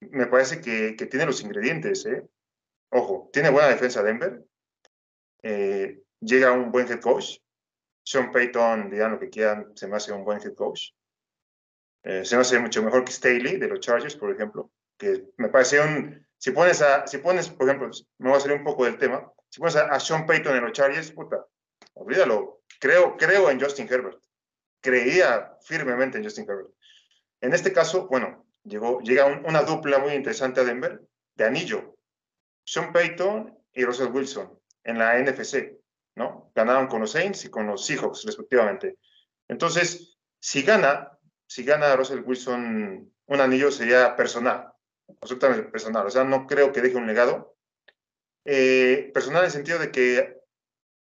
[0.01, 2.27] me parece que, tiene los ingredientes, ¿eh?
[2.90, 4.45] Ojo, tiene buena defensa Denver.
[5.43, 7.38] Eh, llega un buen head coach.
[8.03, 10.93] Sean Payton, digan lo que quieran, se me hace un buen head coach.
[12.03, 15.81] Se me hace mucho mejor que Staley de los Chargers, por ejemplo, que me parece
[15.81, 16.27] un...
[16.38, 19.31] Si pones, a, si pones, por ejemplo, me voy a salir un poco del tema,
[19.51, 21.45] si pones a, a Sean Payton en los Chargers, puta,
[21.95, 22.62] olvídalo.
[22.81, 24.19] Creo, creo en Justin Herbert.
[24.81, 26.71] Creía firmemente en Justin Herbert.
[27.40, 31.00] En este caso, bueno, llegó, llega un- una dupla muy interesante a Denver
[31.35, 31.96] de anillo.
[32.64, 35.79] Sean Payton y Russell Wilson en la NFC,
[36.16, 36.50] ¿no?
[36.55, 38.96] Ganaron con los Saints y con los Seahawks, respectivamente.
[39.48, 44.72] Entonces, si gana, si gana Russell Wilson un anillo, sería personal,
[45.20, 46.07] absolutamente personal.
[46.07, 47.57] O sea, no creo que deje un legado.
[48.44, 50.38] Eh, personal en el sentido de que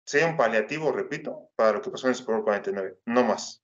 [0.04, 3.62] sea un paliativo, repito, para lo que pasó en el Super Bowl 49, no más.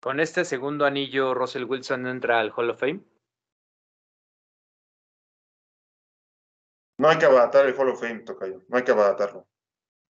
[0.00, 3.00] Con este segundo anillo, Russell Wilson entra al Hall of Fame.
[6.98, 8.62] No hay que abaratar el Hall of Fame, Tocayo.
[8.68, 9.46] No hay que abaratarlo.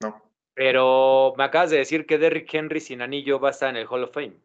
[0.03, 0.23] No.
[0.55, 3.87] Pero me acabas de decir que Derrick Henry sin anillo va a estar en el
[3.87, 4.41] Hall of Fame.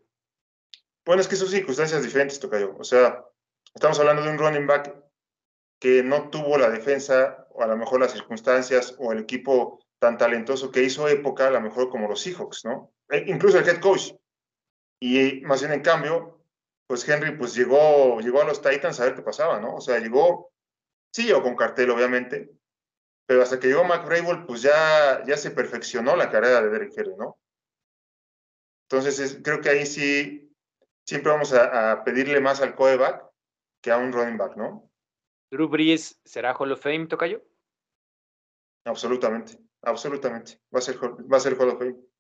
[1.06, 2.76] Bueno, es que son circunstancias diferentes, Tocayo.
[2.78, 3.26] O sea,
[3.74, 4.96] estamos hablando de un running back
[5.80, 10.18] que no tuvo la defensa o a lo mejor las circunstancias o el equipo tan
[10.18, 12.94] talentoso que hizo época, a lo mejor como los Seahawks, ¿no?
[13.10, 14.14] E incluso el head coach.
[15.06, 16.40] Y más bien en cambio,
[16.88, 19.76] pues Henry pues llegó, llegó a los Titans a ver qué pasaba, ¿no?
[19.76, 20.54] O sea, llegó,
[21.12, 22.50] sí llegó con cartel, obviamente,
[23.26, 27.18] pero hasta que llegó McRaven, pues ya, ya se perfeccionó la carrera de Derek Henry,
[27.18, 27.38] ¿no?
[28.90, 30.56] Entonces, creo que ahí sí,
[31.06, 33.26] siempre vamos a, pedirle más al coreback
[33.82, 34.90] que a un running back, ¿no?
[35.52, 37.44] ¿Drew Brees será Hall of Fame, Tocayo?
[38.86, 40.62] Absolutamente, absolutamente.
[40.74, 42.13] Va a ser, va a ser Hall of Fame.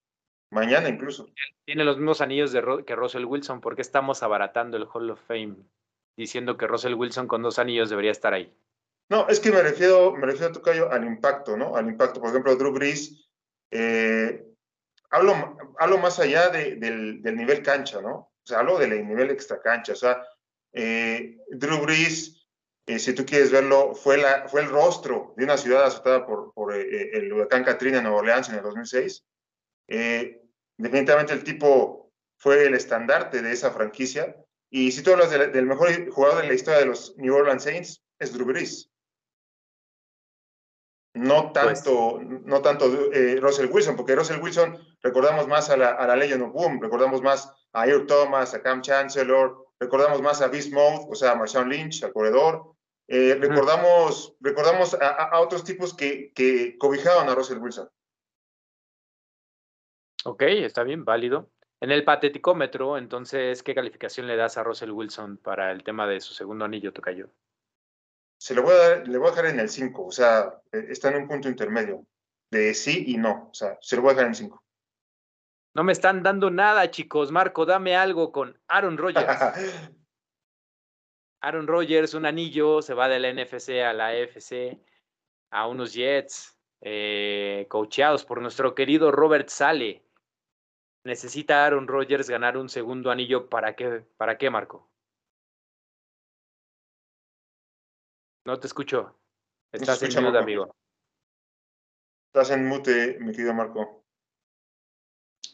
[0.53, 1.27] Mañana incluso.
[1.65, 3.59] Tiene los mismos anillos de que Russell Wilson.
[3.59, 5.55] ¿Por qué estamos abaratando el Hall of Fame?
[6.15, 8.55] Diciendo que Russell Wilson con dos anillos debería estar ahí.
[9.09, 11.75] No, es que me refiero, me refiero Tocayo, al impacto, ¿no?
[11.75, 12.19] Al impacto.
[12.19, 13.27] Por ejemplo, Drew Brees,
[13.71, 14.45] eh,
[15.09, 18.13] hablo, hablo más allá del, nivel cancha, ¿no?
[18.15, 19.93] O sea, hablo del nivel extra cancha.
[19.93, 20.23] O sea,
[20.71, 22.47] eh, Drew Brees,
[22.85, 26.53] eh, si tú quieres verlo, fue, la, fue el rostro de una ciudad azotada por,
[26.53, 29.25] por el huracán Katrina en Nueva Orleans en el 2006.
[30.83, 34.35] Definitivamente el tipo fue el estandarte de esa franquicia.
[34.69, 38.03] Y si tú hablas del mejor jugador de la historia de los New Orleans Saints,
[38.19, 38.89] es Drew Brees.
[41.15, 45.91] No pues tanto, no tanto eh, Russell Wilson, porque Russell Wilson recordamos más a la,
[45.91, 50.41] a la Legend of Boom, recordamos más a Earl Thomas, a Cam Chancellor, recordamos más
[50.41, 52.73] a Beast Mode, o sea, a Marshawn Lynch, al corredor.
[53.07, 57.87] Eh, recordamos, recordamos a, otros tipos que, que cobijaban a Russell Wilson.
[60.25, 61.49] Ok, está bien, válido.
[61.79, 66.21] En el pateticómetro, entonces, ¿qué calificación le das a Russell Wilson para el tema de
[66.21, 67.29] su segundo anillo, Tocayo?
[68.43, 70.87] se le voy a, dar, le voy a dejar en el 5, o sea, eh,
[70.89, 72.05] está en un punto intermedio
[72.51, 74.63] de sí y no, o sea, se lo voy a dejar en 5.
[75.75, 77.31] No me están dando nada, chicos.
[77.31, 79.25] Marco, dame algo con Aaron Rodgers.
[81.41, 84.77] Aaron Rodgers, un anillo, se va de la NFC a la AFC,
[85.51, 90.02] a unos Jets, eh, coacheados por nuestro querido Robert Sale.
[91.03, 93.49] Necesita Aaron Rodgers ganar un segundo anillo.
[93.49, 94.89] ¿Para qué, para qué Marco?
[98.45, 99.17] No te escucho.
[99.71, 100.75] Estás en mute, amigo.
[102.27, 104.03] Estás en mute, mi querido Marco.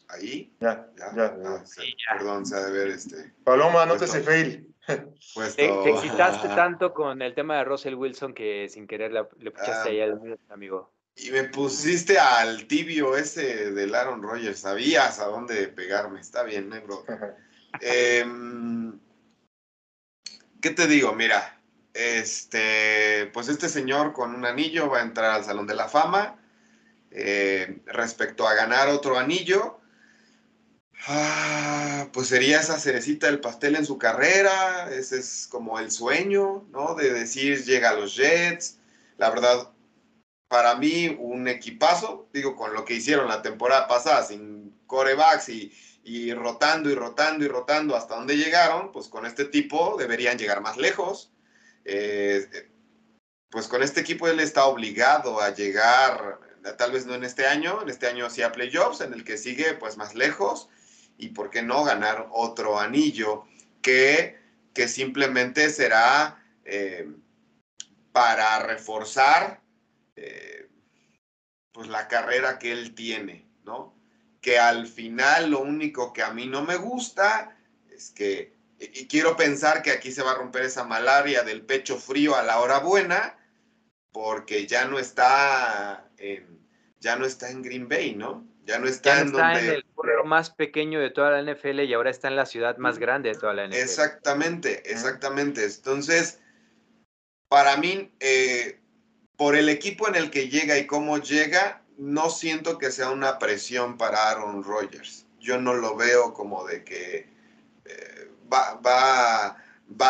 [0.08, 0.56] ¿Ahí?
[0.60, 1.14] Ya, ya.
[1.14, 1.64] ya, ah,
[2.16, 3.32] Perdón, se ha de ver este.
[3.44, 4.74] Paloma, no te se fail.
[4.86, 4.96] Te,
[5.56, 9.88] te, excitaste tanto con el tema de Russell Wilson que sin querer le, le pusiste
[9.88, 10.92] ahí al amigo.
[11.16, 14.60] Y me pusiste al tibio ese del Aaron Rodgers.
[14.60, 16.20] Sabías a dónde pegarme.
[16.20, 17.04] Está bien, ¿eh, bro?
[17.80, 18.98] Em,
[20.60, 21.14] ¿Qué te digo?
[21.14, 21.60] Mira,
[21.94, 26.36] este, pues este señor con un anillo va a entrar al Salón de la Fama.
[27.10, 29.80] Eh, respecto a ganar otro anillo,
[31.08, 34.90] ah, pues sería esa cerecita del pastel en su carrera.
[34.92, 36.94] Ese es como el sueño, ¿no?
[36.94, 38.78] De decir, llega a los Jets.
[39.16, 39.69] La verdad,
[40.50, 45.72] para mí, un equipazo, digo, con lo que hicieron la temporada pasada, sin corebacks y,
[46.02, 50.60] y rotando y rotando y rotando hasta donde llegaron, pues con este tipo deberían llegar
[50.60, 51.30] más lejos.
[51.84, 52.68] Eh,
[53.48, 56.40] pues con este equipo él está obligado a llegar,
[56.76, 59.38] tal vez no en este año, en este año sí a playoffs, en el que
[59.38, 60.68] sigue pues más lejos,
[61.16, 63.44] y por qué no ganar otro anillo
[63.82, 64.36] que,
[64.74, 67.08] que simplemente será eh,
[68.10, 69.59] para reforzar
[70.16, 70.68] eh,
[71.72, 73.94] pues la carrera que él tiene, ¿no?
[74.40, 77.56] Que al final lo único que a mí no me gusta
[77.88, 81.98] es que y quiero pensar que aquí se va a romper esa malaria del pecho
[81.98, 83.38] frío a la hora buena,
[84.10, 86.66] porque ya no está en,
[86.98, 88.48] ya no está en Green Bay, ¿no?
[88.64, 92.28] Ya no está, en, el pueblo más pequeño de toda la NFL y ahora está
[92.28, 93.76] en la ciudad más grande de toda la NFL.
[93.76, 95.64] Exactamente, exactamente.
[95.64, 96.40] Entonces,
[97.48, 98.79] para mí, eh,
[99.40, 103.38] por el equipo en el que llega y cómo llega, no siento que sea una
[103.38, 105.24] presión para Aaron Rodgers.
[105.40, 107.26] Yo no lo veo como de que
[108.52, 109.56] va, va,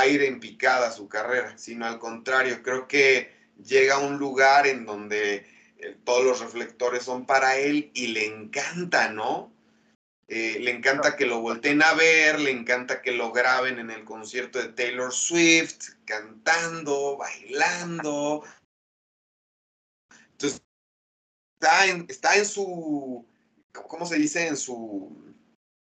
[0.00, 3.32] a ir en picada su carrera, sino al contrario, creo que
[3.64, 5.46] llega a un lugar en donde
[5.78, 9.52] eh, todos los reflectores son para él y le encanta, ¿no?
[10.26, 14.04] Eh, le encanta que lo volteen a ver, le encanta que lo graben en el
[14.04, 18.42] concierto de Taylor Swift, cantando, bailando.
[21.60, 23.26] Está en, está en su,
[23.72, 24.46] ¿cómo se dice?
[24.46, 25.34] En su,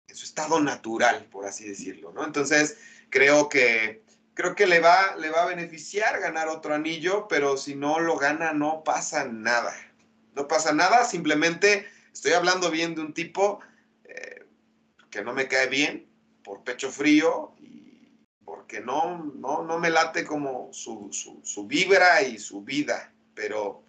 [0.08, 2.24] su estado natural, por así decirlo, ¿no?
[2.24, 2.78] Entonces,
[3.10, 7.74] creo que, creo que le, va, le va a beneficiar ganar otro anillo, pero si
[7.74, 9.74] no lo gana, no pasa nada.
[10.34, 13.60] No pasa nada, simplemente estoy hablando bien de un tipo
[14.04, 14.46] eh,
[15.10, 16.08] que no me cae bien
[16.42, 22.22] por pecho frío y porque no, no, no me late como su, su, su vibra
[22.22, 23.85] y su vida, pero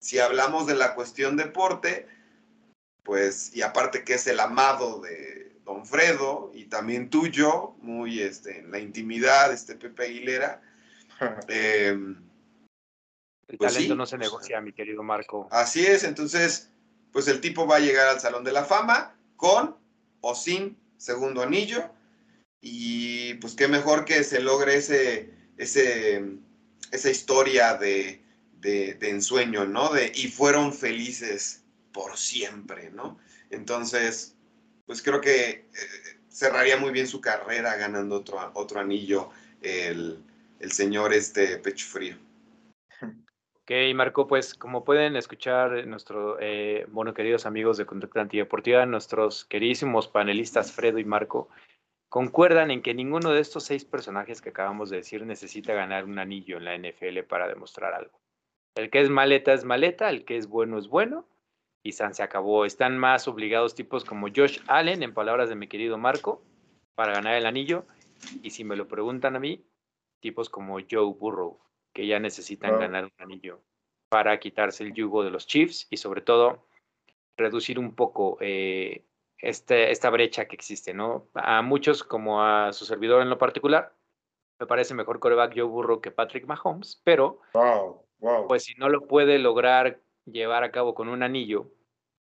[0.00, 2.08] si hablamos de la cuestión deporte,
[3.02, 8.60] pues, y aparte que es el amado de Don Fredo y también tuyo, muy este,
[8.60, 10.62] en la intimidad, este Pepe Aguilera.
[11.48, 11.90] Eh,
[13.48, 15.48] el pues talento no se negocia, mi querido Marco.
[15.50, 16.70] Así es, entonces,
[17.12, 19.76] pues el tipo va a llegar al Salón de la Fama con
[20.22, 21.90] o sin segundo anillo.
[22.62, 26.24] Y pues qué mejor que se logre ese, ese,
[26.90, 28.19] esa historia de,
[28.60, 29.90] de, ensueño, ¿no?
[29.90, 33.18] De, y fueron felices por siempre, ¿no?
[33.50, 34.36] Entonces,
[34.86, 35.66] pues creo que eh,
[36.28, 39.30] cerraría muy bien su carrera ganando otro, otro anillo
[39.62, 40.22] el,
[40.60, 42.16] el señor este Pecho Frío.
[43.70, 49.44] Ok, Marco, pues como pueden escuchar nuestros, eh, bueno, queridos amigos de Conducta Antideportiva, nuestros
[49.44, 51.48] queridísimos panelistas Fredo y Marco,
[52.08, 56.18] concuerdan en que ninguno de estos seis personajes que acabamos de decir necesita ganar un
[56.18, 58.18] anillo en la NFL para demostrar algo.
[58.74, 61.26] El que es maleta es maleta, el que es bueno es bueno,
[61.82, 62.64] y San se acabó.
[62.64, 66.42] Están más obligados tipos como Josh Allen, en palabras de mi querido Marco,
[66.94, 67.86] para ganar el anillo,
[68.42, 69.64] y si me lo preguntan a mí,
[70.20, 71.58] tipos como Joe Burrow
[71.92, 73.62] que ya necesitan ganar un anillo
[74.10, 76.66] para quitarse el yugo de los Chiefs y sobre todo
[77.36, 79.04] reducir un poco eh,
[79.38, 81.28] este, esta brecha que existe, ¿no?
[81.34, 83.94] A muchos, como a su servidor en lo particular,
[84.60, 87.40] me parece mejor coreback Joe Burrow que Patrick Mahomes, pero
[88.48, 91.70] pues si no lo puede lograr llevar a cabo con un anillo,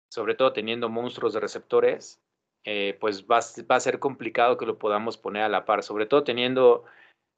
[0.09, 2.21] sobre todo teniendo monstruos de receptores,
[2.65, 6.05] eh, pues va, va, a ser complicado que lo podamos poner a la par, sobre
[6.05, 6.83] todo teniendo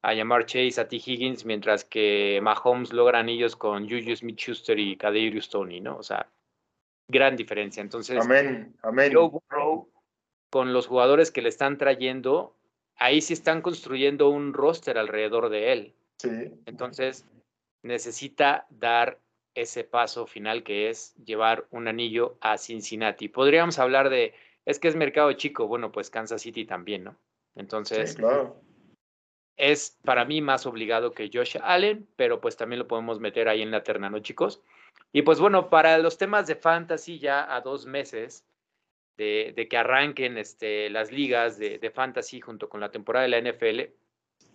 [0.02, 0.96] a llamar Chase a T.
[0.96, 5.98] Higgins, mientras que Mahomes logra anillos con Juju Smith-Schuster y Kadarius Tony, ¿no?
[5.98, 6.28] O sea,
[7.08, 7.82] gran diferencia.
[7.82, 9.12] Entonces, amén, amén.
[9.14, 9.88] Joe Burrow,
[10.50, 12.56] con los jugadores que le están trayendo,
[12.96, 15.96] ahí sí están construyendo un roster alrededor de él.
[16.18, 16.30] Sí.
[16.66, 17.28] Entonces,
[17.84, 19.20] necesita dar
[19.54, 23.28] ese paso final que es llevar un anillo a Cincinnati.
[23.28, 24.34] Podríamos hablar de,
[24.66, 27.18] es que es mercado chico, bueno, pues Kansas City también, ¿no?
[27.56, 28.62] Entonces, sí, claro
[29.62, 33.62] es para mí más obligado que Josh Allen, pero pues también lo podemos meter ahí
[33.62, 34.60] en la terna, ¿no, chicos?
[35.14, 38.44] Y pues bueno, para los temas de fantasy, ya a dos meses
[39.18, 43.82] de, que arranquen este, las ligas de, fantasy junto con la temporada de la NFL,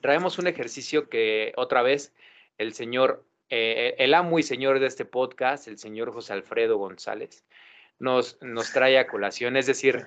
[0.00, 2.12] traemos un ejercicio que otra vez
[2.58, 7.44] el señor, eh, el amo y señor de este podcast, el señor José Alfredo González,
[7.98, 9.56] nos, nos trae a colación.
[9.56, 10.06] Es decir,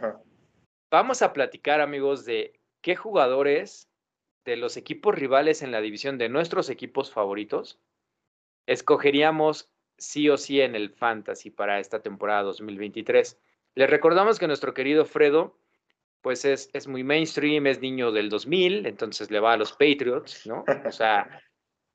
[0.92, 3.90] vamos a platicar, amigos, de qué jugadores
[4.46, 7.80] de los equipos rivales en la división de nuestros equipos favoritos,
[8.66, 13.40] escogeríamos sí o sí en el Fantasy para esta temporada 2023.
[13.76, 15.60] Les recordamos que nuestro querido Fredo,
[16.22, 20.48] pues es, es muy mainstream, es niño del 2000, entonces le va a los Patriots,
[20.48, 20.64] ¿no?
[20.86, 21.42] O sea,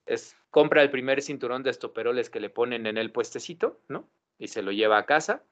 [0.07, 4.09] es, compra el primer cinturón de estoperoles que le ponen en el puestecito, ¿no?
[4.39, 5.43] Y se lo lleva a casa.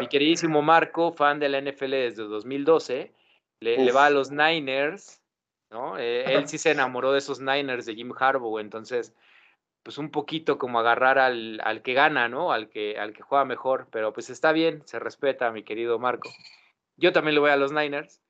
[0.00, 3.12] Mi queridísimo Marco, fan de la NFL desde 2012,
[3.60, 5.20] le, le va a los Niners,
[5.70, 5.96] ¿no?
[5.96, 9.14] Eh, él sí se enamoró de esos Niners de Jim Harbaugh, entonces,
[9.84, 12.52] pues un poquito como agarrar al, al, que gana, ¿no?
[12.52, 16.30] Al que, al que juega mejor, pero pues está bien, se respeta, mi querido Marco.
[16.96, 18.20] Yo también le voy a los Niners.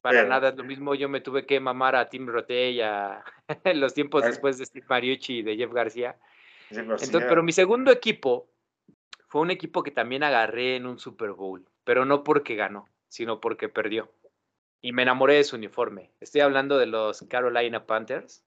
[0.00, 3.22] Para nada es lo mismo, yo me tuve que mamar a Tim Rote y a
[3.74, 6.16] los tiempos después de Steve Mariucci y de Jeff García.
[6.70, 8.48] Entonces, pero mi segundo equipo
[9.28, 13.40] fue un equipo que también agarré en un Super Bowl, pero no porque ganó, sino
[13.40, 14.10] porque perdió
[14.82, 16.10] y me enamoré de su uniforme.
[16.20, 18.42] Estoy hablando de los Carolina Panthers.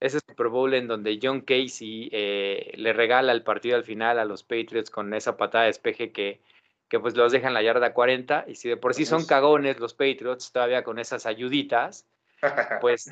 [0.00, 4.24] Ese Super Bowl en donde John Casey eh, le regala el partido al final a
[4.24, 6.40] los Patriots con esa patada de espeje que,
[6.88, 8.44] que pues los dejan la yarda 40.
[8.48, 12.06] Y si de por sí son cagones los Patriots, todavía con esas ayuditas,
[12.80, 13.10] pues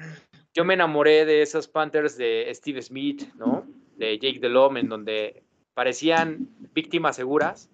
[0.53, 3.67] yo me enamoré de esos Panthers de Steve Smith, ¿no?
[3.97, 5.43] De Jake Delhomme, en donde
[5.75, 7.71] parecían víctimas seguras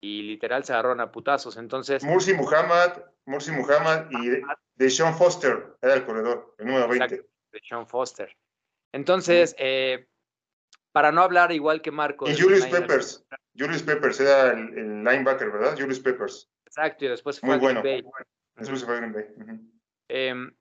[0.00, 1.56] y literal se agarraron a putazos.
[1.56, 2.04] Entonces.
[2.04, 4.42] Mursi Muhammad, Mursi Muhammad y
[4.76, 7.16] de Sean Foster era el corredor, el número 20.
[7.16, 8.34] de Sean Foster.
[8.92, 10.07] Entonces, eh,
[10.98, 12.28] para no hablar igual que Marco.
[12.28, 13.24] Y Julius Peppers.
[13.56, 15.76] Julius Peppers era el, linebacker, ¿verdad?
[15.78, 16.50] Julius Peppers.
[16.66, 17.84] Exacto, y después fue Muy bueno.
[18.56, 19.26] Después fue Green Bay.
[20.08, 20.52] Em,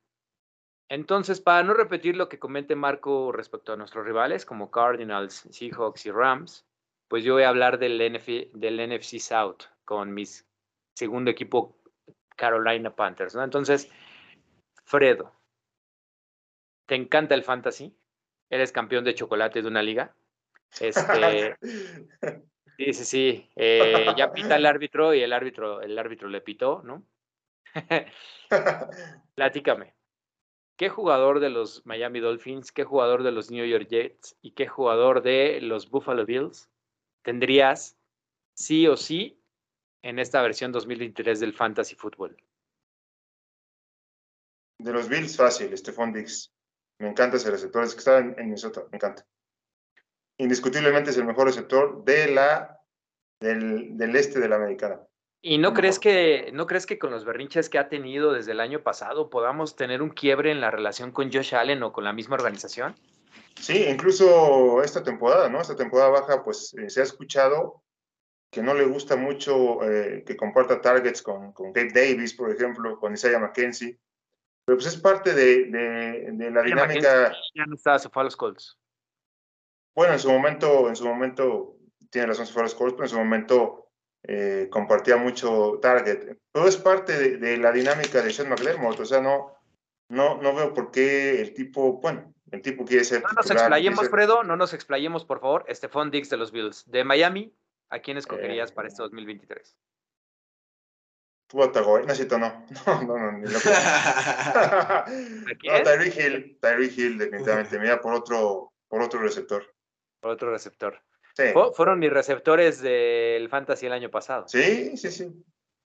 [0.89, 6.05] entonces, para no repetir lo que comente Marco respecto a nuestros rivales, como Cardinals, Seahawks
[6.05, 6.67] y Rams,
[7.07, 10.25] pues yo voy a hablar del, del NFC South con mi
[10.93, 11.81] segundo equipo
[12.35, 13.43] Carolina Panthers, ¿no?
[13.43, 13.89] Entonces,
[14.83, 15.33] Fredo,
[16.85, 17.97] ¿te encanta el fantasy?
[18.51, 20.13] ¿Eres campeón de chocolate de una liga?
[20.80, 21.55] Este,
[22.78, 23.49] sí, sí, sí.
[23.55, 27.03] Eh, ya pita el árbitro y el árbitro, el árbitro le pitó, ¿no?
[29.36, 29.97] Platícame.
[30.78, 34.68] ¿qué jugador de los Miami Dolphins, qué jugador de los New York Jets y qué
[34.68, 36.70] jugador de los Buffalo Bills
[37.24, 37.97] tendrías
[38.55, 39.41] sí o sí
[40.03, 42.38] en esta versión 2023 del Fantasy Football?
[44.80, 46.53] De los Bills, fácil, Stephon Diggs.
[46.99, 49.26] Me encanta ese receptor, es que está en, Minnesota, me encanta.
[50.38, 52.79] Indiscutiblemente es el mejor receptor de la,
[53.39, 55.01] del, del este de la americana.
[55.41, 58.59] ¿Y no crees, que, no crees que con los berrinches que ha tenido desde el
[58.59, 62.11] año pasado podamos tener un quiebre en la relación con Josh Allen o con la
[62.11, 62.95] misma organización?
[63.55, 65.61] Sí, incluso esta temporada, ¿no?
[65.61, 67.83] Esta temporada baja, pues eh, se ha escuchado
[68.51, 72.99] que no le gusta mucho eh, que comparta targets con, con Gabe Davis, por ejemplo,
[72.99, 73.97] con Isaiah McKenzie.
[74.65, 77.31] Pero pues es parte de, de, la dinámica.
[77.55, 78.77] Ya no está, se fue a los Colts.
[79.98, 81.76] Bueno, en su momento, en su momento,
[82.12, 83.89] tiene razón, se fue a los Colts, pero en su momento
[84.22, 86.38] eh, compartía mucho target.
[86.52, 89.58] Todo es parte de, la dinámica de Sean McDermott, o sea, no,
[90.10, 93.24] no, no veo por qué el tipo, bueno, el tipo quiere ser.
[93.24, 95.66] No nos explayemos, Fredo, no nos explayemos, por favor.
[95.68, 96.84] Estefan Dix de los Bills.
[96.86, 97.52] De Miami,
[97.89, 99.76] ¿a quién escogerías para este 2023?
[101.48, 102.68] Tú Atagoy, necesito no.
[102.86, 103.68] No, no, no, ni loco.
[105.08, 107.80] no, Tyree Hill, Tyree Hill, definitivamente.
[107.80, 109.66] Mira por otro, por otro receptor.
[110.28, 111.01] Por otro receptor.
[111.38, 111.43] Sí.
[111.73, 114.45] Fueron mis receptores del Fantasy el año pasado.
[114.49, 115.32] Sí, sí, sí.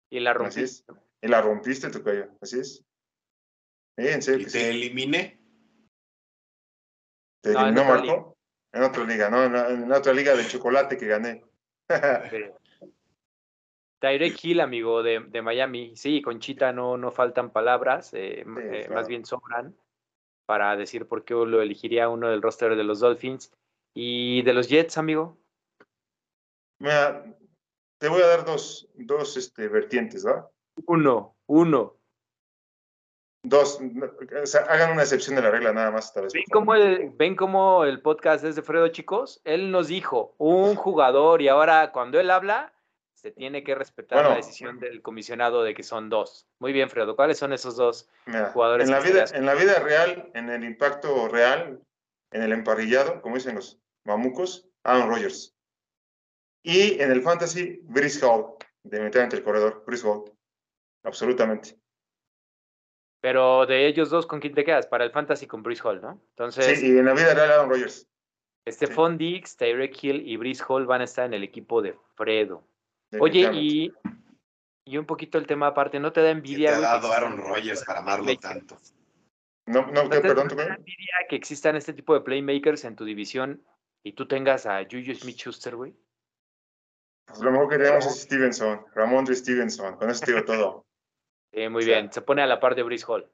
[0.09, 0.93] Y la rompiste.
[1.21, 2.29] Y la rompiste, tu callo.
[2.39, 2.77] Así es.
[3.97, 4.47] Sí, en serio.
[4.47, 5.37] ¿Y te eliminé?
[7.41, 8.37] ¿Te eliminó, Marco?
[8.71, 9.43] En otra liga, ¿no?
[9.43, 11.43] En, otra liga de chocolate que gané.
[13.99, 15.97] Tyrek Hill, amigo de, de, Miami.
[15.97, 19.75] Sí, con Chita no, no faltan palabras, eh, eh, más bien sobran
[20.45, 23.51] para decir por qué lo elegiría uno del roster de los Dolphins.
[23.93, 25.37] ¿Y de los Jets, amigo?
[26.79, 27.23] Mira,
[27.99, 30.49] te voy a dar dos, dos este, vertientes, ¿va?
[30.87, 31.97] Uno, uno.
[33.43, 36.13] Dos, o sea, hagan una excepción de la regla nada más.
[36.13, 39.41] vez, ¿Ven, cómo el, ¿Ven cómo el podcast es de Fredo, chicos?
[39.43, 42.71] Él nos dijo un jugador y ahora cuando él habla,
[43.13, 46.47] se tiene que respetar la decisión del comisionado de que son dos.
[46.57, 47.15] Muy bien, Fredo.
[47.15, 48.09] ¿Cuáles son esos dos
[48.53, 48.87] jugadores?
[48.87, 51.79] En la, vida, en la vida real, en el impacto real,
[52.31, 55.55] en el emparrillado, como dicen los mamucos, Aaron Rodgers.
[56.63, 60.31] Y en el fantasy, Brice Hall, definitivamente el corredor, Brice Hall.
[61.03, 61.77] Absolutamente.
[63.21, 64.87] Pero de ellos dos, ¿con quién te quedas?
[64.87, 66.21] Para el fantasy con Brice Hall, ¿no?
[66.29, 68.07] Entonces, sí, y en la vida real, Aaron Rodgers.
[68.67, 69.17] Stephon sí.
[69.17, 72.63] Diggs, Tyreek Hill y Brice Hall van a estar en el equipo de Fredo.
[73.19, 73.93] Oye, y,
[74.85, 76.69] y un poquito el tema aparte, ¿no te da envidia?
[76.69, 78.77] te ha dado Aaron Rodgers para amarlo tanto?
[79.71, 83.63] No, no, perdón, ¿tú envidia que existan este tipo de playmakers en tu división
[84.03, 85.95] y tú tengas a Juju Smith-Schuster, güey?
[87.25, 90.85] Pues lo mejor que tenemos es Stevenson, Ramón de Stevenson, con eso digo todo.
[91.69, 93.31] muy bien, se pone a la par de Brice Hall.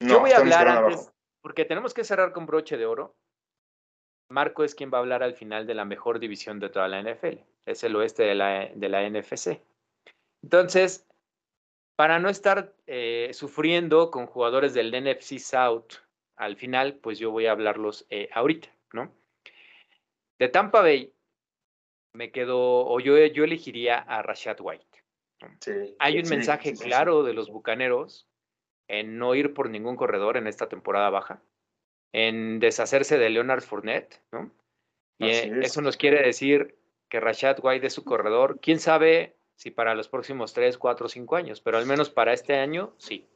[0.00, 1.12] Yo voy a hablar antes,
[1.42, 3.14] porque tenemos que cerrar con broche de oro.
[4.30, 7.02] Marco es quien va a hablar al final de la mejor división de toda la
[7.02, 7.38] NFL.
[7.66, 9.60] Es el oeste de la, de la NFC.
[10.42, 11.06] Entonces,
[11.96, 15.94] para no estar eh, sufriendo con jugadores del NFC South
[16.36, 19.12] al final, pues yo voy a hablarlos eh, ahorita, ¿no?
[20.38, 21.12] De Tampa Bay,
[22.14, 24.86] me quedo, o yo, yo elegiría a Rashad White.
[25.98, 28.28] Hay un mensaje claro de los bucaneros
[28.88, 31.42] en no ir por ningún corredor en esta temporada baja
[32.12, 34.52] en deshacerse de Leonard Fournette, ¿no?
[35.18, 36.76] Y eh, eso nos quiere decir
[37.08, 38.60] que Rashad White es su corredor.
[38.60, 41.60] ¿Quién sabe si para los próximos 3, 4, 5 años?
[41.60, 43.26] Pero al menos para este año, sí.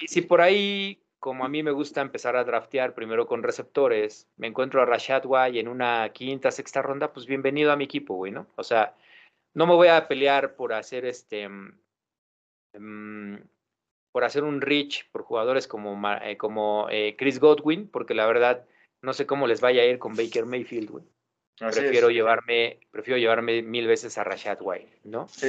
[0.00, 4.28] Y si por ahí, como a mí me gusta empezar a draftear primero con receptores,
[4.36, 8.14] me encuentro a Rashad White en una quinta, sexta ronda, pues bienvenido a mi equipo,
[8.14, 8.46] güey, ¿no?
[8.56, 8.96] O sea,
[9.54, 11.48] no me voy a pelear por hacer este...
[12.74, 13.36] Mm,
[14.12, 18.66] por hacer un reach por jugadores como, eh, como eh, Chris Godwin, porque la verdad
[19.02, 21.04] no sé cómo les vaya a ir con Baker Mayfield, güey.
[21.58, 25.28] Prefiero llevarme, prefiero llevarme mil veces a Rashad White, ¿no?
[25.28, 25.48] Sí,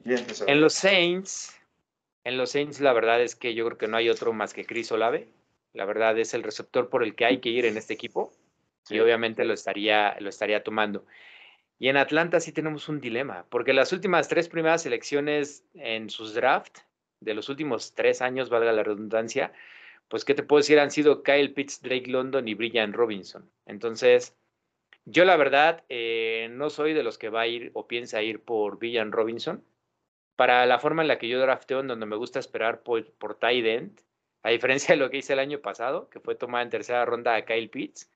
[0.00, 0.24] bien.
[0.46, 1.58] En los Saints,
[2.24, 4.64] en los Saints la verdad es que yo creo que no hay otro más que
[4.64, 5.28] Chris Olave.
[5.72, 8.32] La verdad es el receptor por el que hay que ir en este equipo
[8.88, 11.04] y obviamente lo estaría, lo estaría tomando.
[11.78, 16.34] Y en Atlanta sí tenemos un dilema, porque las últimas tres primeras elecciones en sus
[16.34, 16.84] drafts
[17.20, 19.52] de los últimos tres años, valga la redundancia,
[20.08, 20.80] pues, ¿qué te puedo decir?
[20.80, 23.48] Han sido Kyle Pitts, Drake London y Brian Robinson.
[23.66, 24.36] Entonces,
[25.10, 28.42] yo la verdad eh, no soy de los que va a ir o piensa ir
[28.42, 29.64] por Brian Robinson.
[30.36, 33.38] Para la forma en la que yo drafteo, en donde me gusta esperar por, por
[33.38, 34.00] tight end,
[34.42, 37.34] a diferencia de lo que hice el año pasado, que fue tomar en tercera ronda
[37.34, 38.10] a Kyle Pitts.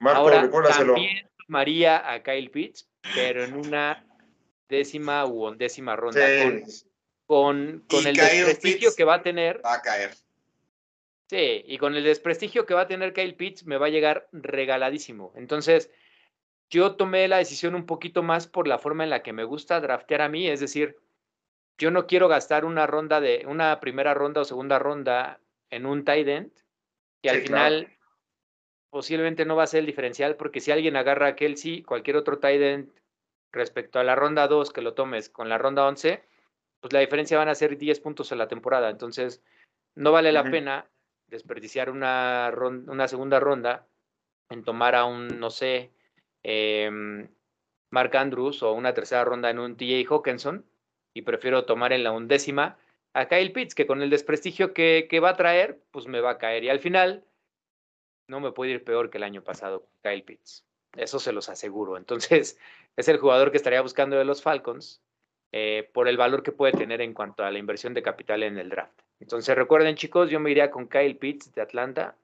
[0.00, 4.04] Ahora también tomaría a Kyle Pitts, pero en una
[4.68, 6.20] décima u undécima ronda
[7.26, 9.64] con, con el desprestigio que va a tener.
[9.64, 10.14] Va a caer.
[11.28, 14.28] Sí, y con el desprestigio que va a tener Kyle Pitts, me va a llegar
[14.32, 15.32] regaladísimo.
[15.36, 15.90] Entonces,
[16.70, 19.80] yo tomé la decisión un poquito más por la forma en la que me gusta
[19.80, 20.96] draftear a mí, es decir,
[21.78, 25.40] yo no quiero gastar una ronda de, una primera ronda o segunda ronda
[25.70, 26.52] en un tight end,
[27.22, 27.88] que al final
[28.90, 32.38] posiblemente no va a ser el diferencial, porque si alguien agarra a Kelsey, cualquier otro
[32.38, 32.92] tight end
[33.52, 36.22] respecto a la ronda 2 que lo tomes con la ronda 11,
[36.80, 38.90] pues la diferencia van a ser 10 puntos en la temporada.
[38.90, 39.42] Entonces,
[39.96, 40.88] no vale la pena
[41.26, 42.52] desperdiciar una,
[42.86, 43.86] una segunda ronda
[44.50, 45.90] en tomar a un, no sé,
[46.42, 47.28] em,
[47.90, 50.64] Mark Andrews o una tercera ronda en un TJ Hawkinson
[51.14, 52.78] y prefiero tomar en la undécima
[53.12, 56.38] a Kyle Pitts, que con el desprestigio que, va a traer, pues me va a
[56.38, 56.64] caer.
[56.64, 57.24] Y al final,
[58.28, 60.64] no me puede ir peor que el año pasado Kyle Pitts.
[60.96, 61.96] Eso se los aseguro.
[61.96, 62.58] Entonces,
[62.96, 65.02] es el jugador que estaría buscando de los Falcons
[65.52, 68.58] eh, por el valor que puede tener en cuanto a la inversión de capital en
[68.58, 69.00] el draft.
[69.18, 72.16] Entonces recuerden chicos, yo me iría con Kyle Pitts de Atlanta,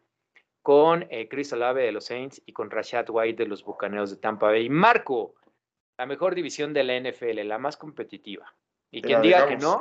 [0.67, 4.17] con eh, Chris Olave de los Saints y con Rashad White de los Bucaneros de
[4.17, 4.69] Tampa Bay.
[4.69, 5.37] Marco,
[5.97, 8.53] la mejor división de la NFL, la más competitiva.
[8.91, 9.81] Y quien diga que no,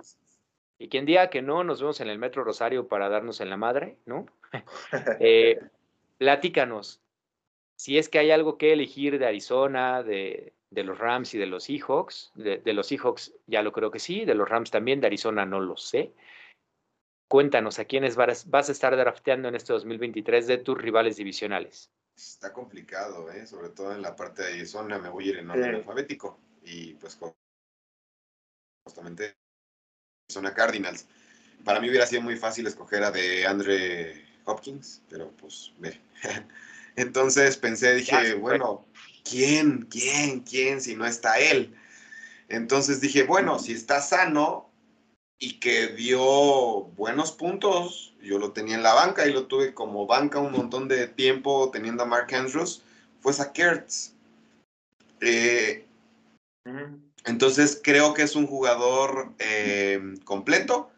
[0.78, 3.58] y quien diga que no, nos vemos en el Metro Rosario para darnos en la
[3.58, 4.28] madre, ¿no?
[5.20, 5.60] eh,
[6.20, 7.02] platícanos,
[7.78, 11.48] si es que hay algo que elegir de Arizona, de, de los Rams y de
[11.48, 12.32] los Seahawks.
[12.36, 15.48] De, de, los Seahawks ya lo creo que sí, de los Rams también, de Arizona
[15.48, 16.14] no lo sé.
[17.28, 21.92] Cuéntanos, ¿a quiénes vas, vas a estar drafteando en este 2023 de tus rivales divisionales?
[22.16, 23.46] Está complicado, ¿eh?
[23.48, 26.94] sobre todo en la parte de Arizona, me voy a ir en orden alfabético y
[26.94, 27.20] pues
[28.86, 29.36] justamente
[30.30, 31.08] Arizona Cardinals.
[31.64, 36.00] Para mí hubiera sido muy fácil escoger a de Andre Hopkins, pero pues ve.
[36.96, 38.86] Entonces pensé, dije, bueno,
[39.24, 39.82] ¿quién?
[39.90, 40.42] ¿Quién?
[40.42, 40.80] ¿Quién?
[40.80, 41.76] Si no está él.
[42.48, 44.72] Entonces dije, bueno, si está sano
[45.40, 50.08] y que dio buenos puntos, yo lo tenía en la banca y lo tuve como
[50.08, 52.82] banca un montón de tiempo teniendo a Mark Andrews,
[53.20, 54.14] fue a Kurtz.
[55.22, 55.86] Eh,
[57.26, 60.92] entonces creo que es un jugador eh, completo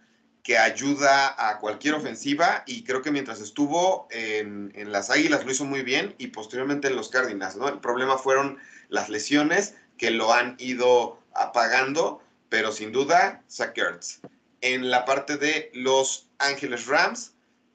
[0.47, 5.65] que ayuda a cualquier ofensiva y creo que mientras estuvo en, las Águilas lo hizo
[5.65, 7.67] muy bien y posteriormente en los Cardinals, ¿no?
[7.67, 8.57] El problema fueron
[8.87, 13.43] las lesiones que lo han ido apagando, pero sin duda,
[13.75, 14.21] Ertz.
[14.61, 17.33] En la parte de los Ángeles Rams,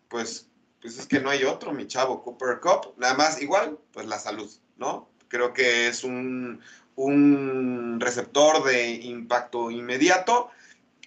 [0.09, 0.49] pues,
[0.81, 4.19] pues es que no hay otro, mi chavo, Cooper Cup, nada más igual, pues la
[4.19, 5.09] salud, ¿no?
[5.29, 6.61] Creo que es un,
[6.97, 10.51] un receptor de impacto inmediato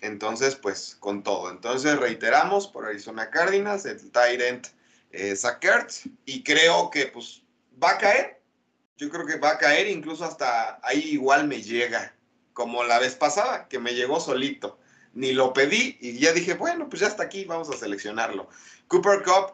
[0.05, 1.49] entonces, pues con todo.
[1.49, 4.67] Entonces, reiteramos por Arizona Cardinals, el Tyrant
[5.11, 5.35] eh,
[6.25, 7.41] y creo que pues
[7.81, 8.41] va a caer.
[8.97, 12.15] Yo creo que va a caer, incluso hasta ahí igual me llega,
[12.55, 14.79] como la vez pasada, que me llegó solito.
[15.13, 18.49] Ni lo pedí y ya dije, bueno, pues ya está aquí, vamos a seleccionarlo.
[18.87, 19.53] Cooper Cup,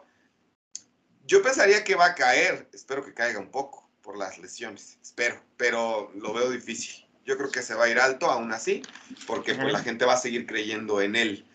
[1.26, 5.38] yo pensaría que va a caer, espero que caiga un poco por las lesiones, espero,
[5.58, 8.82] pero lo veo difícil yo creo que se va a ir alto aún así,
[9.26, 11.46] porque pues, la gente va a seguir creyendo en él.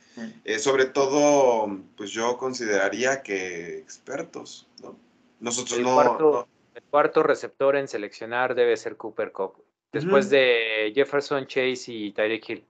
[0.45, 4.97] Eh, sobre todo, pues yo consideraría que expertos, ¿no?
[5.39, 9.63] Nosotros el no, cuarto, El cuarto receptor en seleccionar debe ser Cooper Cup,
[10.03, 12.65] después de Jefferson, Chase y Tyreek Hill.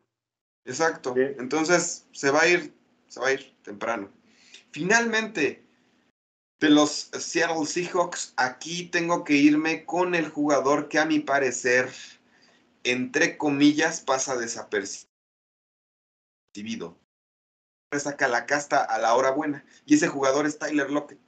[0.65, 1.15] Exacto.
[1.15, 2.73] Entonces, se va a ir,
[3.07, 4.11] se va a ir temprano.
[4.71, 5.63] Finalmente,
[6.59, 11.89] de los Seattle Seahawks, aquí tengo que irme con el jugador que a mi parecer
[12.87, 15.07] entre comillas, pasa desapercibido.
[17.91, 19.65] Saca la casta a la hora buena.
[19.85, 21.19] Y ese jugador es Tyler Lockett.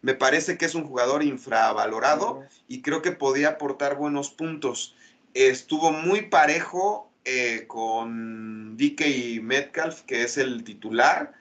[0.00, 4.94] Me parece que es un jugador infravalorado y creo que podía aportar buenos puntos.
[5.34, 11.34] Estuvo muy parejo eh, con DK Metcalf, que es el titular.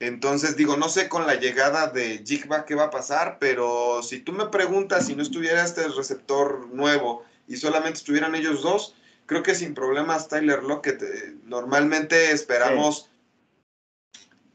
[0.00, 4.18] Entonces digo, no sé con la llegada de Jigba qué va a pasar, pero si
[4.18, 8.96] tú me preguntas si no estuviera este receptor nuevo y solamente estuvieran ellos dos,
[9.26, 11.02] creo que sin problemas Tyler Lockett.
[11.02, 13.10] Eh, normalmente esperamos,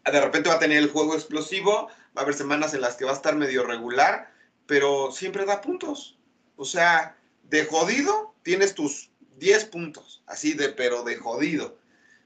[0.04, 3.06] de repente va a tener el juego explosivo, va a haber semanas en las que
[3.06, 4.30] va a estar medio regular,
[4.66, 6.18] pero siempre da puntos.
[6.58, 7.16] O sea,
[7.50, 11.78] de jodido tienes tus 10 puntos, así de, pero de jodido,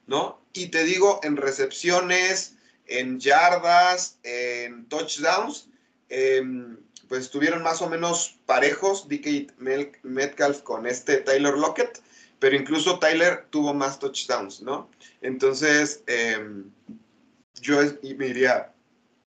[0.07, 0.41] ¿no?
[0.53, 2.55] Y te digo, en recepciones,
[2.86, 5.67] en yardas, en touchdowns,
[6.09, 9.53] em, pues estuvieron más o menos parejos DK
[10.03, 12.01] Metcalf con este Tyler Lockett
[12.41, 14.89] pero incluso Tyler tuvo más touchdowns, ¿no?
[15.22, 16.72] Entonces, em,
[17.61, 17.78] yo
[18.17, 18.74] me iría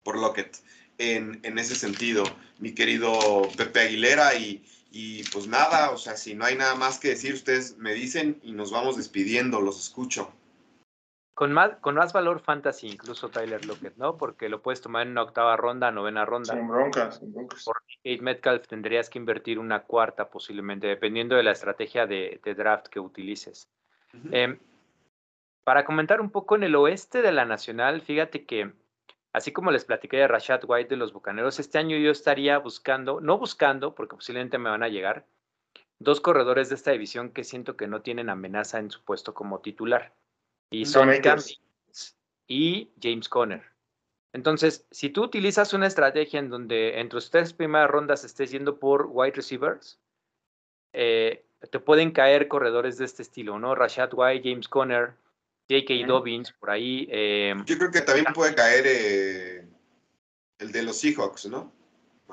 [0.03, 0.57] por Lockett
[0.99, 2.25] en, ese sentido,
[2.59, 4.65] mi querido Pepe Aguilera, y,
[4.97, 8.39] y, pues nada, o sea, si no hay nada más que decir, ustedes me dicen
[8.45, 10.33] y nos vamos despidiendo, los escucho.
[11.35, 14.17] Con más, con más valor fantasy, incluso Tyler Lockett, ¿no?
[14.17, 16.55] Porque lo puedes tomar en una octava ronda, novena ronda.
[16.55, 17.65] Sin broncas, sin broncas.
[17.65, 22.55] Por Kate Metcalf tendrías que invertir una cuarta posiblemente, dependiendo de la estrategia de, de
[22.55, 23.69] draft que utilices.
[24.31, 24.61] Eh,
[25.65, 28.73] para comentar un poco en el oeste de la Nacional, fíjate que
[29.35, 33.21] así como les platiqué de Rashad White de los Bucaneros, este año yo estaría buscando,
[33.21, 35.27] no buscando, porque posiblemente me van a llegar,
[35.99, 39.61] dos corredores de esta división que siento que no tienen amenaza en su puesto como
[39.61, 40.15] titular.
[40.71, 41.41] Y son Cam
[42.47, 43.63] y James Conner.
[44.33, 48.79] Entonces, si tú utilizas una estrategia en donde entre tus tres primeras rondas estés yendo
[48.79, 50.01] por wide receivers,
[50.93, 53.75] eh, te pueden caer corredores de este estilo, ¿no?
[53.75, 55.15] Rashad White, James Conner,
[55.69, 56.07] J.K.
[56.07, 57.09] Dobbins, por ahí.
[57.11, 59.69] Eh, Yo creo que también puede caer eh,
[60.59, 61.73] el de los Seahawks, ¿no?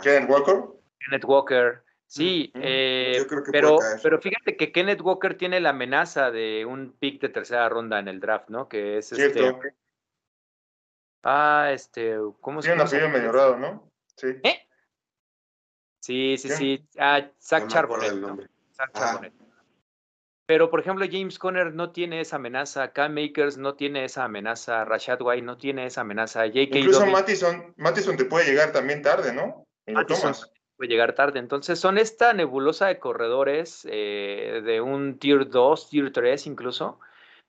[0.01, 0.63] Kenneth Walker.
[0.99, 1.83] Kenneth Walker.
[2.05, 7.29] Sí, eh, pero, pero fíjate que Kenneth Walker tiene la amenaza de un pick de
[7.29, 8.67] tercera ronda en el draft, ¿no?
[8.67, 9.55] Que es este.
[11.23, 12.83] Ah, este, ¿cómo se llama?
[12.83, 13.89] Tiene un apellido medio raro, ¿no?
[14.17, 14.27] Sí.
[14.43, 14.67] ¿Eh?
[16.01, 16.85] Sí, sí, sí.
[16.99, 18.49] Ah, Zach Charbonnet.
[18.73, 19.33] Zach Charbonnet.
[20.51, 24.83] Pero, por ejemplo, James Conner no tiene esa amenaza, Cam Makers no tiene esa amenaza,
[24.83, 26.77] Rashad White no tiene esa amenaza, J.K.
[26.77, 29.63] Incluso Mattison, Mattison te puede llegar también tarde, ¿no?
[29.87, 30.33] Mattison
[30.75, 31.39] puede llegar tarde.
[31.39, 36.99] Entonces, son esta nebulosa de corredores eh, de un Tier 2, Tier 3 incluso,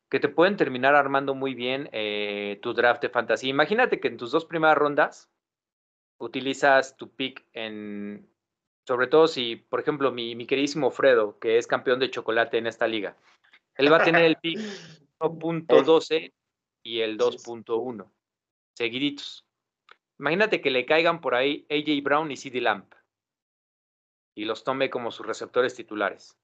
[0.09, 3.49] que te pueden terminar armando muy bien eh, tu draft de fantasy.
[3.49, 5.29] Imagínate que en tus dos primeras rondas
[6.19, 8.32] utilizas tu pick en
[8.87, 12.67] sobre todo si, por ejemplo, mi, mi queridísimo Fredo, que es campeón de chocolate en
[12.67, 13.17] esta liga,
[13.77, 14.59] él va a tener el pick
[15.19, 16.33] 1.12
[16.83, 18.11] y el 2.1,
[18.75, 19.47] seguiditos.
[20.19, 22.93] Imagínate que le caigan por ahí AJ Brown y CD Lamp
[24.35, 26.39] y los tome como sus receptores titulares.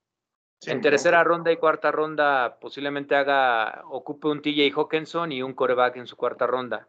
[0.67, 5.97] en tercera ronda y cuarta ronda posiblemente haga, ocupe un TJ Hawkinson y un coreback
[5.97, 6.89] en su cuarta ronda.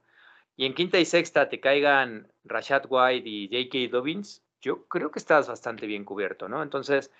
[0.56, 3.96] Y en quinta y sexta te caigan Rashad White y J.K.
[3.96, 6.62] Dobbins, yo creo que estás bastante bien cubierto, ¿no?
[6.62, 7.12] Entonces,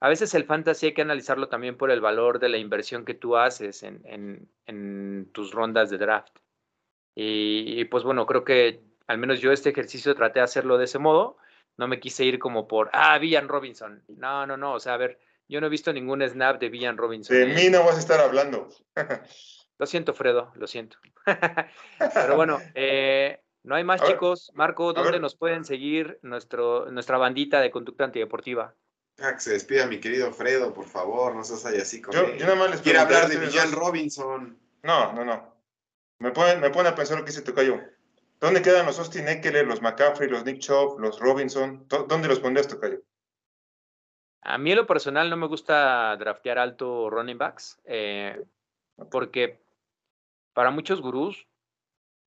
[0.00, 3.14] a veces el fantasy hay que analizarlo también por el valor de la inversión que
[3.14, 6.38] tú haces en, en, tus rondas de draft.
[7.14, 11.00] Y, pues bueno, creo que al menos yo este ejercicio traté de hacerlo de ese
[11.00, 11.36] modo.
[11.76, 14.04] No me quise ir como por, ah, Villan Robinson.
[14.08, 14.74] No, no, no.
[14.74, 15.18] O sea, a ver,
[15.48, 17.36] yo no he visto ningún snap de Villan Robinson.
[17.36, 18.68] De mí no vas a estar hablando.
[19.78, 20.98] lo siento, Fredo, lo siento.
[22.14, 24.50] Pero bueno, eh, no hay más, chicos.
[24.54, 28.74] Marco, ¿dónde nos pueden seguir nuestro, nuestra bandita de conducta antideportiva?
[29.20, 32.34] Ah, que se despida mi querido Fredo, por favor, no seas ahí así con yo,
[32.34, 34.58] yo nada más les Quiere hablar de Villan Robinson.
[34.82, 35.54] No, no, no.
[36.18, 37.78] Me pone, me pone a pensar lo que se te cayó.
[38.40, 41.84] ¿Dónde quedan los Austin Eckler, los McCaffrey, los Nick Chubb, los Robinson?
[41.88, 43.02] ¿Dónde los pondrías, Tocayo?
[44.42, 48.42] A mí en lo personal no me gusta draftear alto running backs, eh,
[49.10, 49.60] porque
[50.54, 51.47] para muchos gurús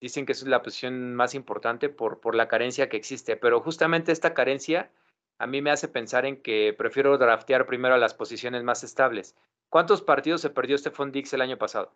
[0.02, 4.12] dicen que es la posición más importante por, por la carencia que existe, pero justamente
[4.12, 4.92] esta carencia
[5.38, 9.36] a mí me hace pensar en que prefiero draftear primero a las posiciones más estables.
[9.70, 11.94] ¿Cuántos partidos se perdió Stephon Dix el año pasado?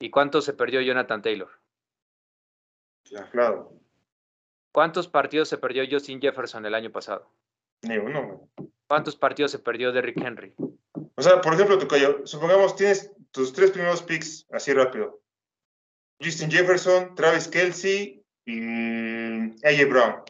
[0.00, 1.50] ¿Y cuántos se perdió Jonathan Taylor?
[3.30, 3.72] Claro.
[4.72, 7.30] ¿Cuántos partidos se perdió Justin Jefferson el año pasado?
[7.82, 8.48] Ni uno.
[8.86, 10.54] ¿Cuántos partidos se perdió Derrick Henry?
[11.16, 15.23] O sea, por ejemplo, Tucayo, supongamos tienes tus tres primeros picks así rápido.
[16.20, 20.22] Justin Jefferson, Travis Kelsey y AJ Brown.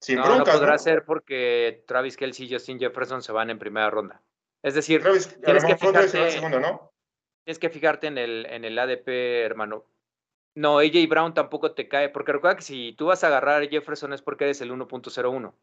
[0.00, 3.90] Sin no, no podrá ser porque Travis Kelsey y Justin Jefferson se van en primera
[3.90, 4.22] ronda.
[4.62, 5.26] Es decir, tienes,
[5.64, 6.92] que fijarte, ¿no?
[7.44, 9.08] tienes que fijarte en el, en el ADP,
[9.44, 9.84] hermano.
[10.54, 13.66] No, AJ Brown tampoco te cae, porque recuerda que si tú vas a agarrar a
[13.68, 15.54] Jefferson es porque eres el 1.01.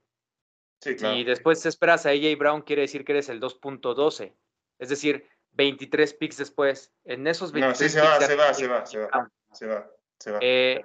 [0.82, 1.16] Sí, claro.
[1.16, 4.34] Y después esperas a AJ Brown, quiere decir que eres el 2.12.
[4.80, 6.93] Es decir, 23 picks después.
[7.03, 9.10] En esos 23 no, sí, se va, se va, se va, se va.
[9.10, 9.89] Se va, se va.
[10.41, 10.84] Eh,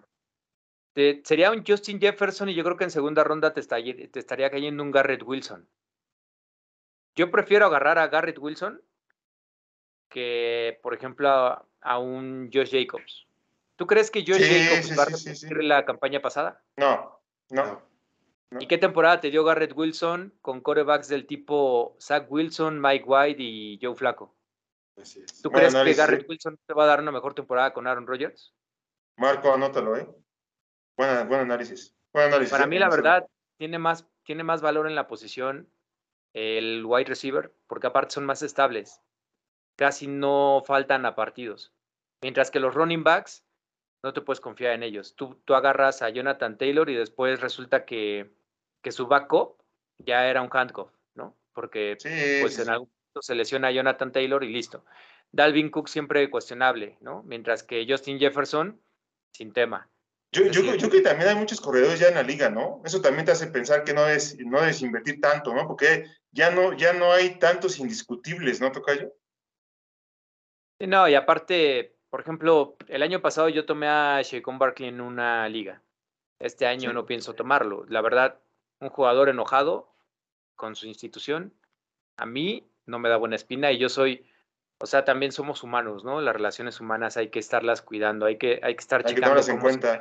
[1.25, 4.83] sería un Justin Jefferson y yo creo que en segunda ronda te, te estaría cayendo
[4.83, 5.69] un Garrett Wilson.
[7.15, 8.83] Yo prefiero agarrar a Garrett Wilson
[10.09, 11.29] que, por ejemplo,
[11.81, 13.27] a, un Josh Jacobs.
[13.77, 16.63] ¿Tú crees que Josh Jacobs va a repetir la campaña pasada?
[16.77, 17.83] No, no,
[18.59, 23.43] ¿Y qué temporada te dio Garrett Wilson con corebacks del tipo Zach Wilson, Mike White
[23.43, 24.35] y Joe Flaco?
[25.43, 28.53] ¿Tú crees que Garrett Wilson te va a dar una mejor temporada con Aaron Rodgers?
[29.21, 30.09] Marco, anótalo, ¿eh?
[30.97, 31.95] buen análisis.
[32.15, 32.51] Buen análisis.
[32.51, 35.71] Para mí, la verdad, tiene más, tiene más valor en la posición
[36.33, 39.03] el wide receiver, porque aparte son más estables.
[39.77, 41.75] Casi no faltan a partidos.
[42.23, 43.45] Mientras que los running backs,
[44.03, 45.15] no te puedes confiar en ellos.
[45.17, 48.33] Tú, tú agarras a Jonathan Taylor y después resulta que,
[48.81, 49.61] que su backup
[49.99, 51.37] ya era un handcuff, ¿no?
[51.53, 51.99] Porque
[52.41, 54.83] pues en algún momento se lesiona a Jonathan Taylor y listo.
[55.31, 57.23] Dalvin Cook siempre cuestionable, ¿no?
[57.25, 58.81] Mientras que Justin Jefferson,
[59.33, 59.89] sin tema.
[60.33, 62.81] Yo, yo, yo, creo que también hay muchos corredores ya en la liga, ¿no?
[62.85, 65.67] Eso también te hace pensar que no es, no es invertir tanto, ¿no?
[65.67, 69.13] Porque ya no, ya no hay tantos indiscutibles, ¿no, Tocayo?
[70.79, 75.49] No, y aparte, por ejemplo, el año pasado yo tomé a Shaquon Barkley en una
[75.49, 75.83] liga.
[76.39, 77.85] Este año no pienso tomarlo.
[77.89, 78.41] La verdad,
[78.79, 79.93] un jugador enojado
[80.57, 81.53] con su institución,
[82.17, 84.27] a mí no me da buena espina y yo soy,
[84.83, 86.23] o sea, también somos humanos, ¿no?
[86.23, 89.45] Las relaciones humanas hay que estarlas cuidando, hay que, hay que estar hay checando.
[89.45, 90.01] Que en cuenta.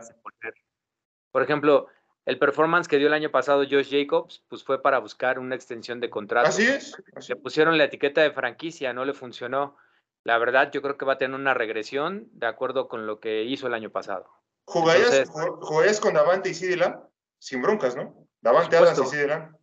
[1.32, 1.88] Por ejemplo,
[2.26, 6.00] el performance que dio el año pasado Josh Jacobs, pues fue para buscar una extensión
[6.00, 6.48] de contrato.
[6.48, 6.96] Así es.
[7.28, 9.76] Le pusieron la etiqueta de franquicia, no le funcionó.
[10.24, 13.44] La verdad, yo creo que va a tener una regresión de acuerdo con lo que
[13.44, 14.30] hizo el año pasado.
[14.64, 17.04] ¿Jugarías, con Davante y Sidila?
[17.38, 18.28] Sin broncas, ¿no?
[18.40, 19.58] Davante Adams y Sidila.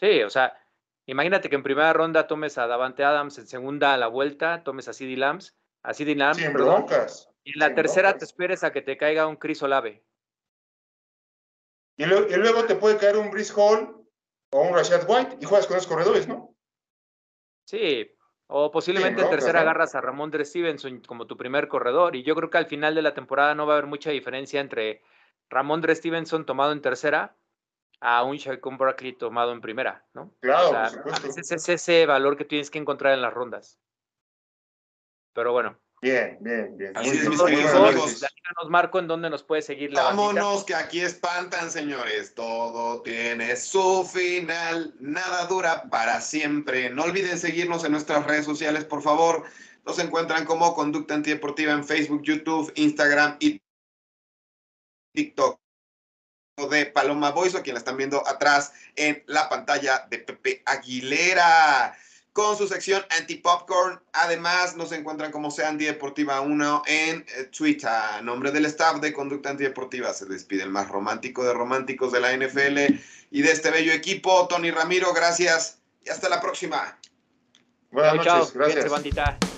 [0.00, 0.52] Sí, o sea,
[1.08, 4.88] imagínate que en primera ronda tomes a Davante Adams, en segunda a la vuelta tomes
[4.88, 7.28] a CD Lambs, a CD Lambs, Sin broncas.
[7.44, 10.04] Y en la tercera te esperes a que te caiga un Chris Olave.
[11.96, 14.06] Y, luego te puede caer un Brice Hall
[14.52, 16.54] o un Rashad White y juegas con esos corredores, ¿no?
[17.66, 18.08] Sí,
[18.46, 22.14] o posiblemente en tercera agarras a Ramón de Stevenson como tu primer corredor.
[22.14, 24.60] Y yo creo que al final de la temporada no va a haber mucha diferencia
[24.60, 25.02] entre
[25.50, 27.36] Ramón de Stevenson tomado en tercera
[28.00, 30.32] a un Shaquem Barkley tomado en primera, ¿no?
[30.40, 30.90] Claro,
[31.26, 33.78] ese es ese valor que tienes que encontrar en las rondas.
[35.32, 36.96] Pero bueno, Bien, bien, bien.
[36.96, 38.24] Así es, mis queridos amigos.
[38.60, 42.34] Nos marco en dónde nos puede seguir la Vámonos, que aquí espantan, señores.
[42.34, 44.94] Todo tiene su final.
[45.00, 46.90] Nada dura para siempre.
[46.90, 49.44] No olviden seguirnos en nuestras redes sociales, por favor.
[49.84, 53.60] Nos encuentran como Conducta Antideportiva en Facebook, YouTube, Instagram y
[55.14, 55.58] TikTok
[56.66, 61.96] de Paloma Boys, o quien la están viendo atrás en la pantalla de Pepe Aguilera
[62.38, 64.00] con su sección Anti-Popcorn.
[64.12, 67.90] Además, nos encuentran como sea Antideportiva 1 en eh, Twitter.
[67.90, 72.20] A nombre del staff de Conducta Antideportiva se despide el más romántico de románticos de
[72.20, 72.94] la NFL
[73.32, 75.12] y de este bello equipo, Tony Ramiro.
[75.12, 76.96] Gracias y hasta la próxima.
[77.90, 79.02] Buenas noches, gracias.
[79.02, 79.57] Thank